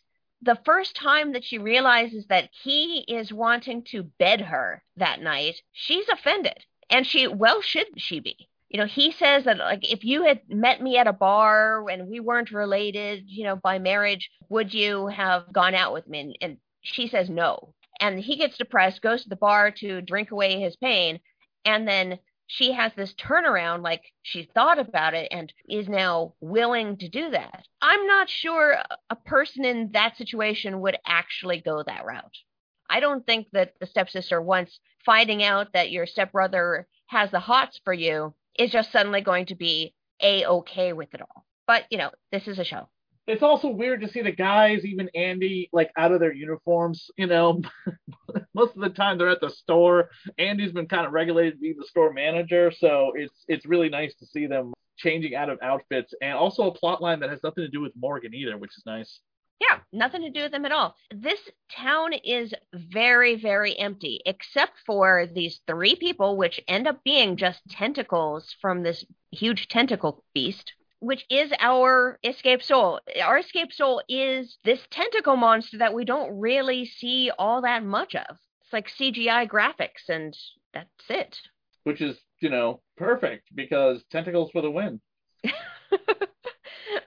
the 0.43 0.59
first 0.65 0.95
time 0.95 1.33
that 1.33 1.45
she 1.45 1.59
realizes 1.59 2.27
that 2.27 2.51
he 2.63 3.05
is 3.09 3.33
wanting 3.33 3.83
to 3.85 4.03
bed 4.19 4.41
her 4.41 4.83
that 4.97 5.21
night, 5.21 5.57
she's 5.73 6.09
offended. 6.09 6.59
And 6.91 7.07
she, 7.07 7.27
well, 7.27 7.63
should 7.63 7.87
she 7.97 8.21
be? 8.21 8.49
You 8.75 8.81
know, 8.81 8.87
he 8.87 9.13
says 9.13 9.45
that, 9.45 9.59
like, 9.59 9.89
if 9.89 10.03
you 10.03 10.25
had 10.25 10.41
met 10.49 10.83
me 10.83 10.99
at 10.99 11.07
a 11.07 11.13
bar 11.13 11.89
and 11.89 12.09
we 12.09 12.19
weren't 12.19 12.51
related, 12.51 13.23
you 13.29 13.45
know, 13.45 13.55
by 13.55 13.79
marriage, 13.79 14.29
would 14.49 14.75
you 14.75 15.07
have 15.07 15.53
gone 15.53 15.77
out 15.77 15.93
with 15.93 16.09
me? 16.09 16.19
And, 16.19 16.37
and 16.41 16.57
she 16.83 17.07
says 17.07 17.31
no. 17.31 17.73
And 18.01 18.19
he 18.19 18.37
gets 18.37 18.59
depressed, 18.59 19.01
goes 19.01 19.23
to 19.23 19.29
the 19.29 19.37
bar 19.37 19.71
to 19.71 20.01
drink 20.01 20.33
away 20.33 20.59
his 20.59 20.75
pain. 20.75 21.21
And 21.65 21.87
then 21.87 22.19
she 22.49 22.73
has 22.73 22.91
this 22.97 23.15
turnaround 23.15 23.85
like 23.85 24.03
she 24.25 24.51
thought 24.53 24.81
about 24.81 25.15
it 25.15 25.29
and 25.31 25.53
is 25.69 25.89
now 25.89 26.35
willing 26.41 26.97
to 26.97 27.09
do 27.09 27.31
that. 27.31 27.67
I'm 27.81 28.09
not 28.09 28.29
sure 28.29 28.77
a 29.09 29.15
person 29.15 29.65
in 29.65 29.93
that 29.93 30.17
situation 30.17 30.81
would 30.81 30.99
actually 31.07 31.61
go 31.61 31.85
that 31.85 32.05
route. 32.05 32.39
I 32.91 32.99
don't 32.99 33.25
think 33.25 33.47
that 33.53 33.75
the 33.79 33.87
stepsister, 33.87 34.43
once 34.43 34.81
finding 35.07 35.45
out 35.45 35.75
that 35.75 35.93
your 35.93 36.07
stepbrother 36.07 36.89
has 37.07 37.31
the 37.31 37.39
hots 37.39 37.81
for 37.85 37.95
you, 37.95 38.35
is 38.59 38.71
just 38.71 38.93
suddenly 38.93 39.21
going 39.21 39.47
to 39.47 39.55
be 39.55 39.95
a 40.23 40.47
okay 40.47 40.93
with 40.93 41.13
it 41.15 41.21
all. 41.21 41.45
But, 41.67 41.85
you 41.91 41.99
know, 41.99 42.11
this 42.31 42.47
is 42.47 42.59
a 42.59 42.65
show. 42.65 42.89
It's 43.27 43.43
also 43.43 43.69
weird 43.69 44.03
to 44.03 44.09
see 44.09 44.21
the 44.21 44.33
guys, 44.33 44.85
even 44.85 45.09
Andy, 45.15 45.71
like 45.73 45.91
out 45.97 46.13
of 46.13 46.21
their 46.21 46.35
uniforms. 46.35 47.11
You 47.17 47.27
know, 47.27 47.63
most 48.55 48.77
of 48.77 48.83
the 48.83 48.91
time 48.91 49.17
they're 49.17 49.31
at 49.31 49.41
the 49.41 49.49
store. 49.49 50.11
Andy's 50.37 50.73
been 50.73 50.89
kind 50.89 51.07
of 51.07 51.13
regulated 51.13 51.55
to 51.55 51.59
be 51.59 51.73
the 51.73 51.87
store 51.87 52.13
manager, 52.13 52.71
so 52.71 53.13
it's 53.15 53.45
it's 53.49 53.65
really 53.65 53.89
nice 53.89 54.15
to 54.17 54.27
see 54.27 54.47
them 54.47 54.75
changing 54.99 55.35
out 55.35 55.49
of 55.49 55.59
outfits, 55.63 56.13
and 56.21 56.35
also 56.35 56.69
a 56.69 56.75
plot 56.75 57.01
line 57.01 57.21
that 57.21 57.31
has 57.31 57.43
nothing 57.43 57.65
to 57.65 57.71
do 57.71 57.81
with 57.81 57.93
Morgan 57.97 58.35
either, 58.35 58.59
which 58.59 58.77
is 58.77 58.83
nice. 58.85 59.21
Yeah, 59.61 59.79
nothing 59.93 60.23
to 60.23 60.31
do 60.31 60.43
with 60.43 60.53
them 60.53 60.65
at 60.67 60.73
all. 60.73 60.95
This 61.15 61.41
town 61.71 62.13
is 62.13 62.53
very, 62.75 63.37
very 63.37 63.79
empty, 63.79 64.21
except 64.27 64.73
for 64.85 65.27
these 65.27 65.61
three 65.67 65.95
people, 65.97 66.37
which 66.37 66.61
end 66.69 66.87
up 66.89 67.03
being 67.05 67.37
just 67.37 67.61
tentacles 67.71 68.55
from 68.61 68.83
this 68.83 69.05
huge 69.31 69.69
tentacle 69.69 70.25
beast, 70.35 70.73
which 70.99 71.25
is 71.31 71.53
our 71.61 72.19
escape 72.25 72.63
soul. 72.63 73.01
Our 73.23 73.39
escape 73.39 73.73
soul 73.73 74.03
is 74.09 74.59
this 74.65 74.81
tentacle 74.91 75.37
monster 75.37 75.79
that 75.79 75.95
we 75.95 76.05
don't 76.05 76.39
really 76.39 76.85
see 76.85 77.31
all 77.39 77.63
that 77.63 77.85
much 77.85 78.15
of. 78.15 78.37
It's 78.63 78.73
like 78.73 78.89
CGI 78.89 79.49
graphics, 79.49 80.09
and 80.09 80.37
that's 80.73 80.89
it. 81.09 81.39
Which 81.85 82.01
is, 82.01 82.17
you 82.41 82.49
know, 82.51 82.81
perfect 82.97 83.49
because 83.55 84.03
tentacles 84.11 84.51
for 84.51 84.63
the 84.63 84.71
win, 84.71 85.01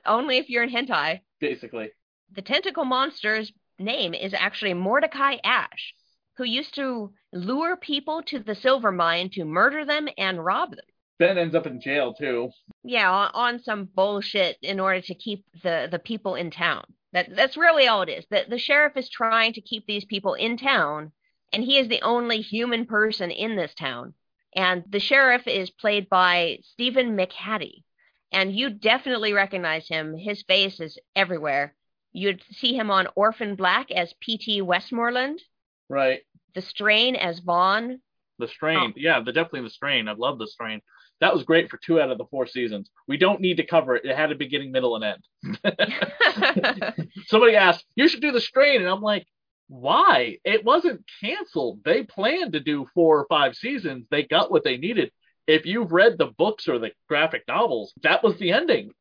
Only 0.06 0.38
if 0.38 0.50
you're 0.50 0.64
in 0.64 0.70
hentai. 0.70 1.22
basically. 1.42 1.90
The 2.32 2.42
tentacle 2.42 2.86
monster's 2.86 3.52
name 3.80 4.14
is 4.14 4.34
actually 4.34 4.74
Mordecai 4.74 5.38
Ash, 5.44 5.94
who 6.38 6.44
used 6.44 6.76
to 6.76 7.14
lure 7.34 7.76
people 7.76 8.22
to 8.24 8.40
the 8.40 8.56
silver 8.56 8.92
mine 8.92 9.30
to 9.32 9.46
murder 9.46 9.86
them 9.86 10.08
and 10.18 10.44
rob 10.44 10.72
them. 10.72 10.86
Ben 11.20 11.38
ends 11.38 11.56
up 11.56 11.66
in 11.66 11.82
jail 11.82 12.14
too. 12.14 12.50
Yeah, 12.84 13.12
on, 13.12 13.32
on 13.34 13.60
some 13.60 13.86
bullshit 13.86 14.58
in 14.62 14.80
order 14.80 15.02
to 15.02 15.16
keep 15.16 15.46
the, 15.64 15.88
the 15.90 16.00
people 16.00 16.36
in 16.36 16.52
town. 16.52 16.86
That 17.14 17.36
that's 17.36 17.58
really 17.58 17.88
all 17.88 18.02
it 18.02 18.10
is. 18.10 18.26
The 18.30 18.46
the 18.48 18.60
sheriff 18.60 18.98
is 18.98 19.10
trying 19.10 19.54
to 19.54 19.62
keep 19.62 19.88
these 19.88 20.06
people 20.06 20.34
in 20.34 20.58
town, 20.58 21.14
and 21.54 21.64
he 21.64 21.80
is 21.80 21.88
the 21.88 22.02
only 22.02 22.42
human 22.42 22.86
person 22.86 23.32
in 23.32 23.56
this 23.56 23.74
town. 23.74 24.14
And 24.56 24.84
the 24.90 25.00
sheriff 25.00 25.48
is 25.48 25.70
played 25.70 26.10
by 26.10 26.60
Stephen 26.64 27.16
McHattie. 27.16 27.84
And 28.32 28.54
you 28.54 28.70
definitely 28.70 29.34
recognize 29.34 29.88
him. 29.88 30.18
His 30.18 30.44
face 30.44 30.80
is 30.80 31.00
everywhere. 31.16 31.76
You'd 32.18 32.42
see 32.52 32.76
him 32.76 32.90
on 32.90 33.08
Orphan 33.16 33.54
Black 33.54 33.92
as 33.92 34.12
P.T. 34.22 34.64
Westmoreland, 34.64 35.40
Right. 35.88 36.22
The 36.56 36.64
Strain 36.64 37.16
as 37.16 37.40
Vaughn. 37.40 38.02
The 38.40 38.48
strain. 38.48 38.80
Oh. 38.80 38.94
Yeah, 38.96 39.20
the 39.24 39.32
definitely 39.32 39.62
the 39.62 39.70
strain. 39.70 40.08
I 40.08 40.14
love 40.14 40.40
the 40.40 40.48
strain. 40.48 40.82
That 41.22 41.34
was 41.34 41.44
great 41.44 41.70
for 41.70 41.78
two 41.78 42.02
out 42.02 42.12
of 42.12 42.18
the 42.18 42.26
four 42.26 42.48
seasons. 42.48 42.90
We 43.08 43.18
don't 43.18 43.40
need 43.40 43.58
to 43.58 43.66
cover 43.66 43.96
it. 43.96 44.06
It 44.06 44.16
had 44.16 44.32
a 44.32 44.36
beginning, 44.36 44.72
middle, 44.72 44.96
and 44.96 45.06
end. 45.06 45.60
Somebody 47.28 47.56
asked, 47.56 47.86
"You 47.96 48.08
should 48.08 48.22
do 48.22 48.32
the 48.32 48.42
strain," 48.42 48.82
and 48.82 48.90
I'm 48.90 49.02
like, 49.02 49.26
"Why? 49.68 50.38
It 50.44 50.64
wasn't 50.64 51.04
canceled. 51.22 51.82
They 51.84 52.04
planned 52.04 52.54
to 52.54 52.60
do 52.60 52.88
four 52.94 53.20
or 53.20 53.26
five 53.28 53.56
seasons. 53.56 54.06
They 54.12 54.24
got 54.24 54.52
what 54.52 54.64
they 54.64 54.78
needed. 54.78 55.12
If 55.48 55.66
you've 55.66 55.92
read 55.92 56.18
the 56.18 56.34
books 56.38 56.68
or 56.68 56.78
the 56.78 56.92
graphic 57.08 57.44
novels, 57.48 57.94
that 58.04 58.24
was 58.24 58.38
the 58.38 58.52
ending. 58.52 58.92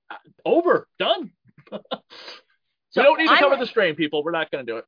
Over, 0.44 0.88
done. 0.98 1.33
So 2.96 3.02
we 3.02 3.04
don't 3.04 3.18
need 3.18 3.28
to 3.28 3.32
I 3.35 3.38
cover 3.38 3.56
the 3.56 3.66
strain, 3.66 3.94
people. 3.94 4.24
We're 4.24 4.30
not 4.32 4.50
going 4.50 4.66
to 4.66 4.72
do 4.72 4.78
it. 4.78 4.85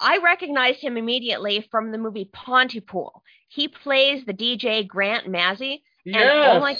I 0.00 0.18
recognized 0.18 0.80
him 0.80 0.96
immediately 0.96 1.66
from 1.70 1.92
the 1.92 1.98
movie 1.98 2.30
Pontypool. 2.32 3.22
He 3.48 3.68
plays 3.68 4.24
the 4.24 4.32
DJ 4.32 4.86
Grant 4.86 5.26
Mazzy. 5.26 5.82
Oh 6.06 6.10
yes. 6.10 6.56
oh 6.56 6.60
my, 6.60 6.76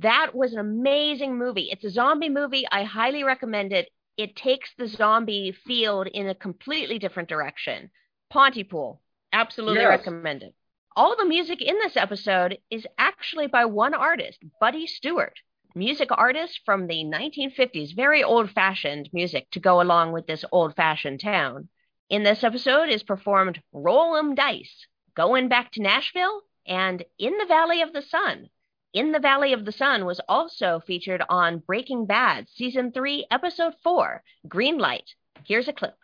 that 0.00 0.34
was 0.34 0.52
an 0.52 0.60
amazing 0.60 1.36
movie. 1.36 1.68
It's 1.72 1.84
a 1.84 1.90
zombie 1.90 2.28
movie. 2.28 2.66
I 2.70 2.84
highly 2.84 3.24
recommend 3.24 3.72
it. 3.72 3.88
It 4.16 4.36
takes 4.36 4.70
the 4.78 4.86
zombie 4.86 5.52
field 5.66 6.06
in 6.06 6.28
a 6.28 6.34
completely 6.34 6.98
different 7.00 7.28
direction. 7.28 7.90
Pontypool, 8.30 9.02
absolutely 9.32 9.82
Yes. 9.82 9.88
recommend 9.88 10.42
it. 10.44 10.54
All 10.96 11.16
the 11.16 11.26
music 11.26 11.60
in 11.60 11.76
this 11.78 11.96
episode 11.96 12.58
is 12.70 12.86
actually 12.98 13.48
by 13.48 13.64
one 13.64 13.94
artist, 13.94 14.38
Buddy 14.60 14.86
Stewart, 14.86 15.34
music 15.74 16.08
artist 16.12 16.60
from 16.64 16.86
the 16.86 17.04
1950s, 17.04 17.96
very 17.96 18.22
old 18.22 18.50
fashioned 18.50 19.08
music 19.12 19.50
to 19.50 19.60
go 19.60 19.80
along 19.80 20.12
with 20.12 20.26
this 20.26 20.44
old 20.52 20.76
fashioned 20.76 21.20
town. 21.20 21.68
In 22.08 22.22
this 22.22 22.44
episode 22.44 22.88
is 22.88 23.02
performed 23.02 23.60
Roll 23.72 24.16
'em 24.16 24.34
Dice, 24.34 24.86
Going 25.16 25.48
Back 25.48 25.72
to 25.72 25.82
Nashville, 25.82 26.42
and 26.66 27.04
In 27.18 27.36
the 27.38 27.46
Valley 27.46 27.82
of 27.82 27.92
the 27.92 28.02
Sun. 28.02 28.48
In 28.92 29.10
the 29.10 29.18
Valley 29.18 29.52
of 29.52 29.64
the 29.64 29.72
Sun 29.72 30.04
was 30.04 30.20
also 30.28 30.80
featured 30.86 31.24
on 31.28 31.58
Breaking 31.58 32.06
Bad, 32.06 32.48
Season 32.48 32.92
3, 32.92 33.26
Episode 33.30 33.74
4, 33.82 34.22
Green 34.46 34.78
Light. 34.78 35.10
Here's 35.44 35.66
a 35.66 35.72
clip. 35.72 35.96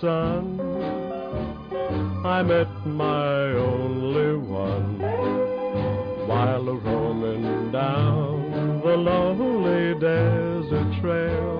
Sun, 0.00 0.60
I 2.24 2.42
met 2.42 2.86
my 2.86 3.52
only 3.52 4.36
one. 4.36 4.98
While 6.28 6.64
roaming 6.64 7.72
down 7.72 8.80
the 8.80 8.96
lonely 8.96 9.98
desert 9.98 11.00
trail. 11.00 11.58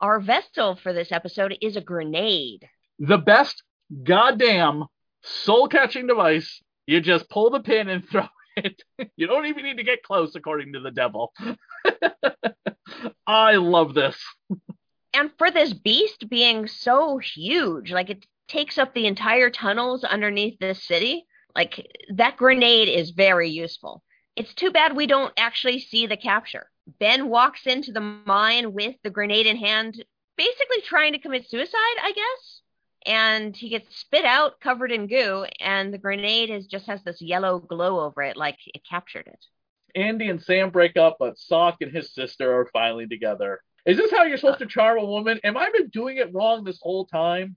Our 0.00 0.20
vessel 0.20 0.76
for 0.82 0.92
this 0.92 1.12
episode 1.12 1.56
is 1.60 1.76
a 1.76 1.80
grenade. 1.80 2.66
The 2.98 3.18
best 3.18 3.62
goddamn 4.02 4.86
soul 5.22 5.68
catching 5.68 6.06
device. 6.06 6.62
You 6.86 7.00
just 7.00 7.28
pull 7.28 7.50
the 7.50 7.60
pin 7.60 7.88
and 7.88 8.08
throw 8.10 8.26
it. 8.56 8.82
You 9.16 9.26
don't 9.26 9.46
even 9.46 9.64
need 9.64 9.76
to 9.76 9.84
get 9.84 10.02
close, 10.02 10.34
according 10.34 10.72
to 10.72 10.80
the 10.80 10.90
devil. 10.90 11.32
I 13.26 13.56
love 13.56 13.94
this. 13.94 14.16
And 15.14 15.30
for 15.36 15.50
this 15.50 15.72
beast 15.72 16.28
being 16.28 16.66
so 16.66 17.18
huge, 17.18 17.92
like 17.92 18.10
it 18.10 18.26
takes 18.48 18.78
up 18.78 18.94
the 18.94 19.06
entire 19.06 19.50
tunnels 19.50 20.04
underneath 20.04 20.58
this 20.58 20.82
city, 20.82 21.26
like 21.54 21.86
that 22.14 22.36
grenade 22.36 22.88
is 22.88 23.10
very 23.10 23.50
useful. 23.50 24.02
It's 24.36 24.54
too 24.54 24.70
bad 24.70 24.96
we 24.96 25.06
don't 25.06 25.32
actually 25.36 25.80
see 25.80 26.06
the 26.06 26.16
capture. 26.16 26.70
Ben 26.98 27.28
walks 27.28 27.66
into 27.66 27.92
the 27.92 28.00
mine 28.00 28.72
with 28.72 28.96
the 29.04 29.10
grenade 29.10 29.46
in 29.46 29.56
hand, 29.56 30.02
basically 30.36 30.80
trying 30.82 31.12
to 31.12 31.18
commit 31.18 31.48
suicide, 31.48 31.96
I 32.02 32.12
guess. 32.14 32.60
And 33.04 33.56
he 33.56 33.68
gets 33.68 33.98
spit 33.98 34.24
out 34.24 34.60
covered 34.60 34.92
in 34.92 35.08
goo, 35.08 35.44
and 35.60 35.92
the 35.92 35.98
grenade 35.98 36.50
is 36.50 36.66
just 36.66 36.86
has 36.86 37.02
this 37.04 37.20
yellow 37.20 37.58
glow 37.58 38.00
over 38.00 38.22
it, 38.22 38.36
like 38.36 38.58
it 38.66 38.82
captured 38.88 39.26
it. 39.26 39.44
Andy 39.94 40.28
and 40.28 40.40
Sam 40.42 40.70
break 40.70 40.96
up, 40.96 41.16
but 41.18 41.38
Sock 41.38 41.82
and 41.82 41.92
his 41.92 42.14
sister 42.14 42.60
are 42.60 42.70
finally 42.72 43.06
together. 43.06 43.60
Is 43.84 43.96
this 43.96 44.10
how 44.10 44.24
you're 44.24 44.36
supposed 44.36 44.60
to 44.60 44.66
charm 44.66 44.98
a 44.98 45.04
woman? 45.04 45.40
Am 45.42 45.56
I 45.56 45.70
been 45.70 45.88
doing 45.88 46.18
it 46.18 46.32
wrong 46.32 46.64
this 46.64 46.78
whole 46.80 47.06
time? 47.06 47.56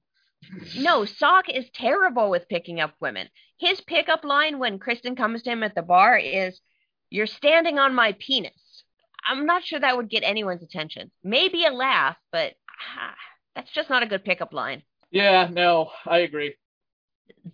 No, 0.77 1.05
Sock 1.05 1.49
is 1.49 1.69
terrible 1.73 2.29
with 2.29 2.49
picking 2.49 2.79
up 2.79 2.93
women. 2.99 3.29
His 3.57 3.81
pickup 3.81 4.23
line 4.23 4.59
when 4.59 4.79
Kristen 4.79 5.15
comes 5.15 5.43
to 5.43 5.51
him 5.51 5.63
at 5.63 5.75
the 5.75 5.81
bar 5.81 6.17
is, 6.17 6.59
You're 7.09 7.27
standing 7.27 7.79
on 7.79 7.93
my 7.93 8.13
penis. 8.13 8.83
I'm 9.25 9.45
not 9.45 9.63
sure 9.63 9.79
that 9.79 9.97
would 9.97 10.09
get 10.09 10.23
anyone's 10.23 10.63
attention. 10.63 11.11
Maybe 11.23 11.65
a 11.65 11.71
laugh, 11.71 12.17
but 12.31 12.53
ah, 12.97 13.15
that's 13.55 13.71
just 13.71 13.89
not 13.89 14.03
a 14.03 14.07
good 14.07 14.23
pickup 14.23 14.53
line. 14.53 14.83
Yeah, 15.11 15.47
no, 15.51 15.91
I 16.05 16.19
agree. 16.19 16.55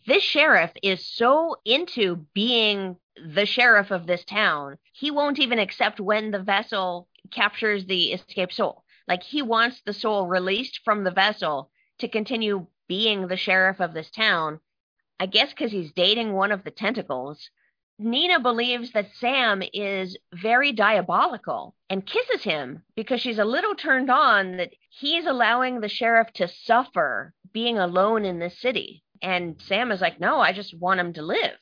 This 0.06 0.24
sheriff 0.24 0.72
is 0.82 1.06
so 1.06 1.58
into 1.64 2.26
being 2.34 2.98
the 3.16 3.46
sheriff 3.46 3.92
of 3.92 4.08
this 4.08 4.24
town, 4.26 4.78
he 4.94 5.12
won't 5.12 5.40
even 5.40 5.60
accept 5.60 6.00
when 6.00 6.32
the 6.32 6.40
vessel 6.40 7.08
captures 7.32 7.86
the 7.86 8.14
escaped 8.14 8.54
soul. 8.54 8.84
Like, 9.08 9.24
he 9.24 9.42
wants 9.42 9.82
the 9.82 9.94
soul 9.94 10.28
released 10.28 10.82
from 10.86 11.04
the 11.04 11.12
vessel 11.12 11.72
to 12.00 12.08
continue 12.08 12.68
being 12.88 13.28
the 13.28 13.38
sheriff 13.38 13.80
of 13.80 13.94
this 13.94 14.12
town. 14.12 14.60
I 15.20 15.26
guess 15.28 15.50
because 15.50 15.72
he's 15.72 15.92
dating 15.94 16.34
one 16.34 16.52
of 16.52 16.64
the 16.64 16.72
tentacles. 16.72 17.50
Nina 18.00 18.40
believes 18.40 18.92
that 18.94 19.12
Sam 19.20 19.62
is 19.74 20.18
very 20.34 20.72
diabolical 20.72 21.76
and 21.90 22.06
kisses 22.06 22.44
him 22.44 22.84
because 22.96 23.22
she's 23.22 23.38
a 23.38 23.46
little 23.46 23.76
turned 23.76 24.10
on 24.10 24.58
that 24.58 24.72
he's 24.90 25.28
allowing 25.28 25.80
the 25.80 25.88
sheriff 25.88 26.34
to 26.34 26.48
suffer 26.48 27.34
being 27.54 27.78
alone 27.78 28.26
in 28.26 28.40
this 28.40 28.60
city. 28.60 29.04
And 29.22 29.62
Sam 29.68 29.92
is 29.92 30.02
like, 30.02 30.20
no, 30.20 30.40
I 30.40 30.52
just 30.52 30.76
want 30.80 31.00
him 31.00 31.14
to 31.14 31.22
live. 31.22 31.58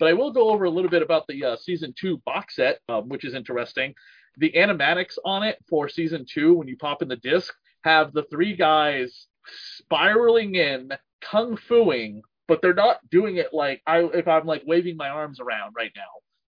But 0.00 0.08
I 0.08 0.14
will 0.14 0.32
go 0.32 0.50
over 0.50 0.64
a 0.64 0.70
little 0.70 0.90
bit 0.90 1.02
about 1.02 1.28
the 1.28 1.44
uh, 1.44 1.56
season 1.56 1.94
two 1.96 2.20
box 2.26 2.56
set, 2.56 2.80
um, 2.88 3.08
which 3.08 3.24
is 3.24 3.34
interesting. 3.34 3.94
The 4.38 4.52
animatics 4.52 5.18
on 5.24 5.42
it 5.42 5.58
for 5.68 5.88
season 5.88 6.26
two, 6.28 6.54
when 6.54 6.68
you 6.68 6.76
pop 6.76 7.02
in 7.02 7.08
the 7.08 7.16
disc, 7.16 7.52
have 7.82 8.12
the 8.12 8.24
three 8.24 8.56
guys 8.56 9.26
spiraling 9.46 10.54
in, 10.54 10.90
kung 11.20 11.56
fuing, 11.56 12.22
but 12.48 12.60
they're 12.60 12.74
not 12.74 12.98
doing 13.10 13.36
it 13.36 13.52
like 13.52 13.82
I 13.86 14.00
if 14.00 14.28
I'm 14.28 14.46
like 14.46 14.62
waving 14.66 14.96
my 14.96 15.08
arms 15.08 15.40
around 15.40 15.74
right 15.76 15.92
now. 15.96 16.02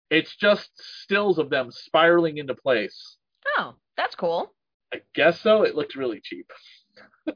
It's 0.10 0.36
just 0.36 0.70
stills 0.76 1.38
of 1.38 1.50
them 1.50 1.72
spiraling 1.72 2.38
into 2.38 2.54
place. 2.54 3.18
Oh, 3.58 3.76
that's 3.96 4.16
cool. 4.16 4.54
I 4.94 5.02
guess 5.16 5.40
so. 5.40 5.64
It 5.64 5.76
looks 5.76 5.96
really 5.96 6.20
cheap. 6.22 6.52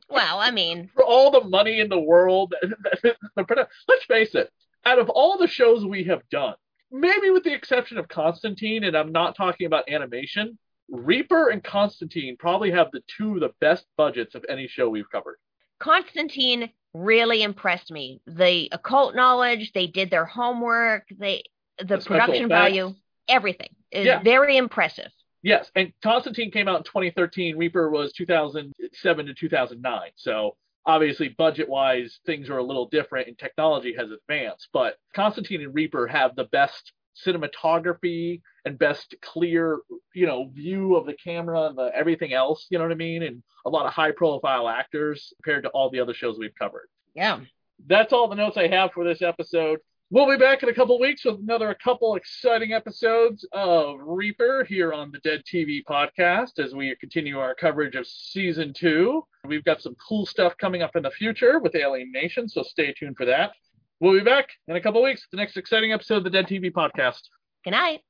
Well, 0.10 0.40
I 0.40 0.52
mean, 0.52 0.90
For 0.96 1.04
all 1.04 1.32
the 1.32 1.48
money 1.48 1.80
in 1.80 1.90
the 1.90 2.00
world, 2.00 2.54
let's 3.36 4.06
face 4.08 4.36
it, 4.36 4.52
out 4.86 5.00
of 5.00 5.10
all 5.10 5.38
the 5.38 5.48
shows 5.48 5.86
we 5.86 6.04
have 6.06 6.28
done, 6.30 6.56
maybe 7.00 7.30
with 7.30 7.44
the 7.44 7.54
exception 7.54 7.98
of 7.98 8.08
Constantine, 8.08 8.86
and 8.86 8.96
I'm 8.96 9.12
not 9.12 9.36
talking 9.36 9.68
about 9.68 9.90
animation, 9.90 10.58
Reaper 10.90 11.50
and 11.50 11.64
Constantine 11.64 12.38
probably 12.38 12.72
have 12.72 12.88
the 12.92 13.02
two 13.18 13.36
of 13.36 13.40
the 13.42 13.52
best 13.60 13.86
budgets 13.98 14.36
of 14.36 14.46
any 14.48 14.68
show 14.68 14.90
we've 14.90 15.10
covered. 15.10 15.38
Constantine 15.80 16.70
really 16.94 17.44
impressed 17.44 17.92
me. 17.92 18.22
The 18.28 18.70
occult 18.72 19.16
knowledge, 19.16 19.72
they 19.74 19.88
did 19.88 20.10
their 20.10 20.26
homework, 20.26 21.08
they 21.18 21.44
the, 21.80 21.98
The 21.98 22.06
production 22.06 22.48
value, 22.48 22.94
everything 23.28 23.70
is 23.92 24.06
Yeah. 24.06 24.22
very 24.24 24.56
impressive. 24.56 25.12
Yes, 25.42 25.70
and 25.76 25.92
Constantine 26.02 26.50
came 26.50 26.68
out 26.68 26.78
in 26.78 26.84
2013. 26.84 27.58
Reaper 27.58 27.90
was 27.90 28.14
2007 28.14 29.26
to 29.26 29.34
2009. 29.34 30.12
So 30.16 30.56
obviously, 30.86 31.30
budget 31.30 31.70
wise, 31.70 32.20
things 32.26 32.50
are 32.50 32.58
a 32.58 32.64
little 32.64 32.88
different 32.88 33.28
and 33.28 33.38
technology 33.38 33.96
has 33.98 34.10
advanced. 34.12 34.70
But 34.74 34.96
Constantine 35.14 35.62
and 35.62 35.74
Reaper 35.74 36.08
have 36.08 36.36
the 36.36 36.46
best 36.46 36.94
cinematography 37.26 38.42
and 38.66 38.78
best 38.78 39.16
clear, 39.22 39.80
you 40.14 40.26
know, 40.26 40.50
view 40.54 40.96
of 40.96 41.06
the 41.06 41.16
camera 41.24 41.64
and 41.68 41.78
the, 41.78 41.92
everything 41.96 42.34
else. 42.34 42.68
You 42.70 42.78
know 42.78 42.84
what 42.84 42.92
I 42.92 42.96
mean? 42.96 43.24
And 43.24 43.42
a 43.66 43.70
lot 43.70 43.86
of 43.86 43.94
high 43.94 44.12
profile 44.12 44.68
actors 44.68 45.34
compared 45.44 45.64
to 45.64 45.70
all 45.70 45.90
the 45.90 46.00
other 46.00 46.14
shows 46.14 46.38
we've 46.38 46.56
covered. 46.60 46.88
Yeah. 47.14 47.40
That's 47.88 48.14
all 48.14 48.28
the 48.28 48.36
notes 48.36 48.58
I 48.58 48.68
have 48.68 48.92
for 48.92 49.04
this 49.04 49.22
episode. 49.22 49.80
We'll 50.12 50.30
be 50.30 50.38
back 50.38 50.62
in 50.62 50.70
a 50.70 50.74
couple 50.74 51.00
weeks 51.00 51.26
with 51.26 51.40
another 51.40 51.76
couple 51.84 52.16
exciting 52.16 52.74
episodes 52.74 53.44
of 53.54 53.98
Reaper 54.02 54.64
here 54.64 54.94
on 54.94 55.12
the 55.12 55.18
Dead 55.20 55.42
TV 55.52 55.84
podcast 55.84 56.60
as 56.64 56.76
we 56.76 56.96
continue 57.00 57.40
our 57.40 57.56
coverage 57.56 57.96
of 57.96 58.06
season 58.06 58.72
two. 58.72 59.26
We've 59.48 59.64
got 59.64 59.82
some 59.82 59.96
cool 60.08 60.28
stuff 60.28 60.54
coming 60.60 60.84
up 60.84 60.96
in 60.96 61.02
the 61.02 61.10
future 61.10 61.60
with 61.60 61.74
Alien 61.74 62.12
Nation, 62.12 62.48
so 62.48 62.62
stay 62.62 62.94
tuned 62.94 63.18
for 63.18 63.26
that. 63.26 63.54
We'll 64.00 64.14
be 64.14 64.24
back 64.24 64.50
in 64.68 64.76
a 64.76 64.82
couple 64.82 65.02
weeks 65.02 65.26
the 65.32 65.38
next 65.38 65.58
exciting 65.58 65.92
episode 65.92 66.18
of 66.18 66.24
the 66.24 66.30
Dead 66.30 66.46
TV 66.46 66.72
podcast. 66.72 67.22
Good 67.64 67.72
night. 67.72 68.02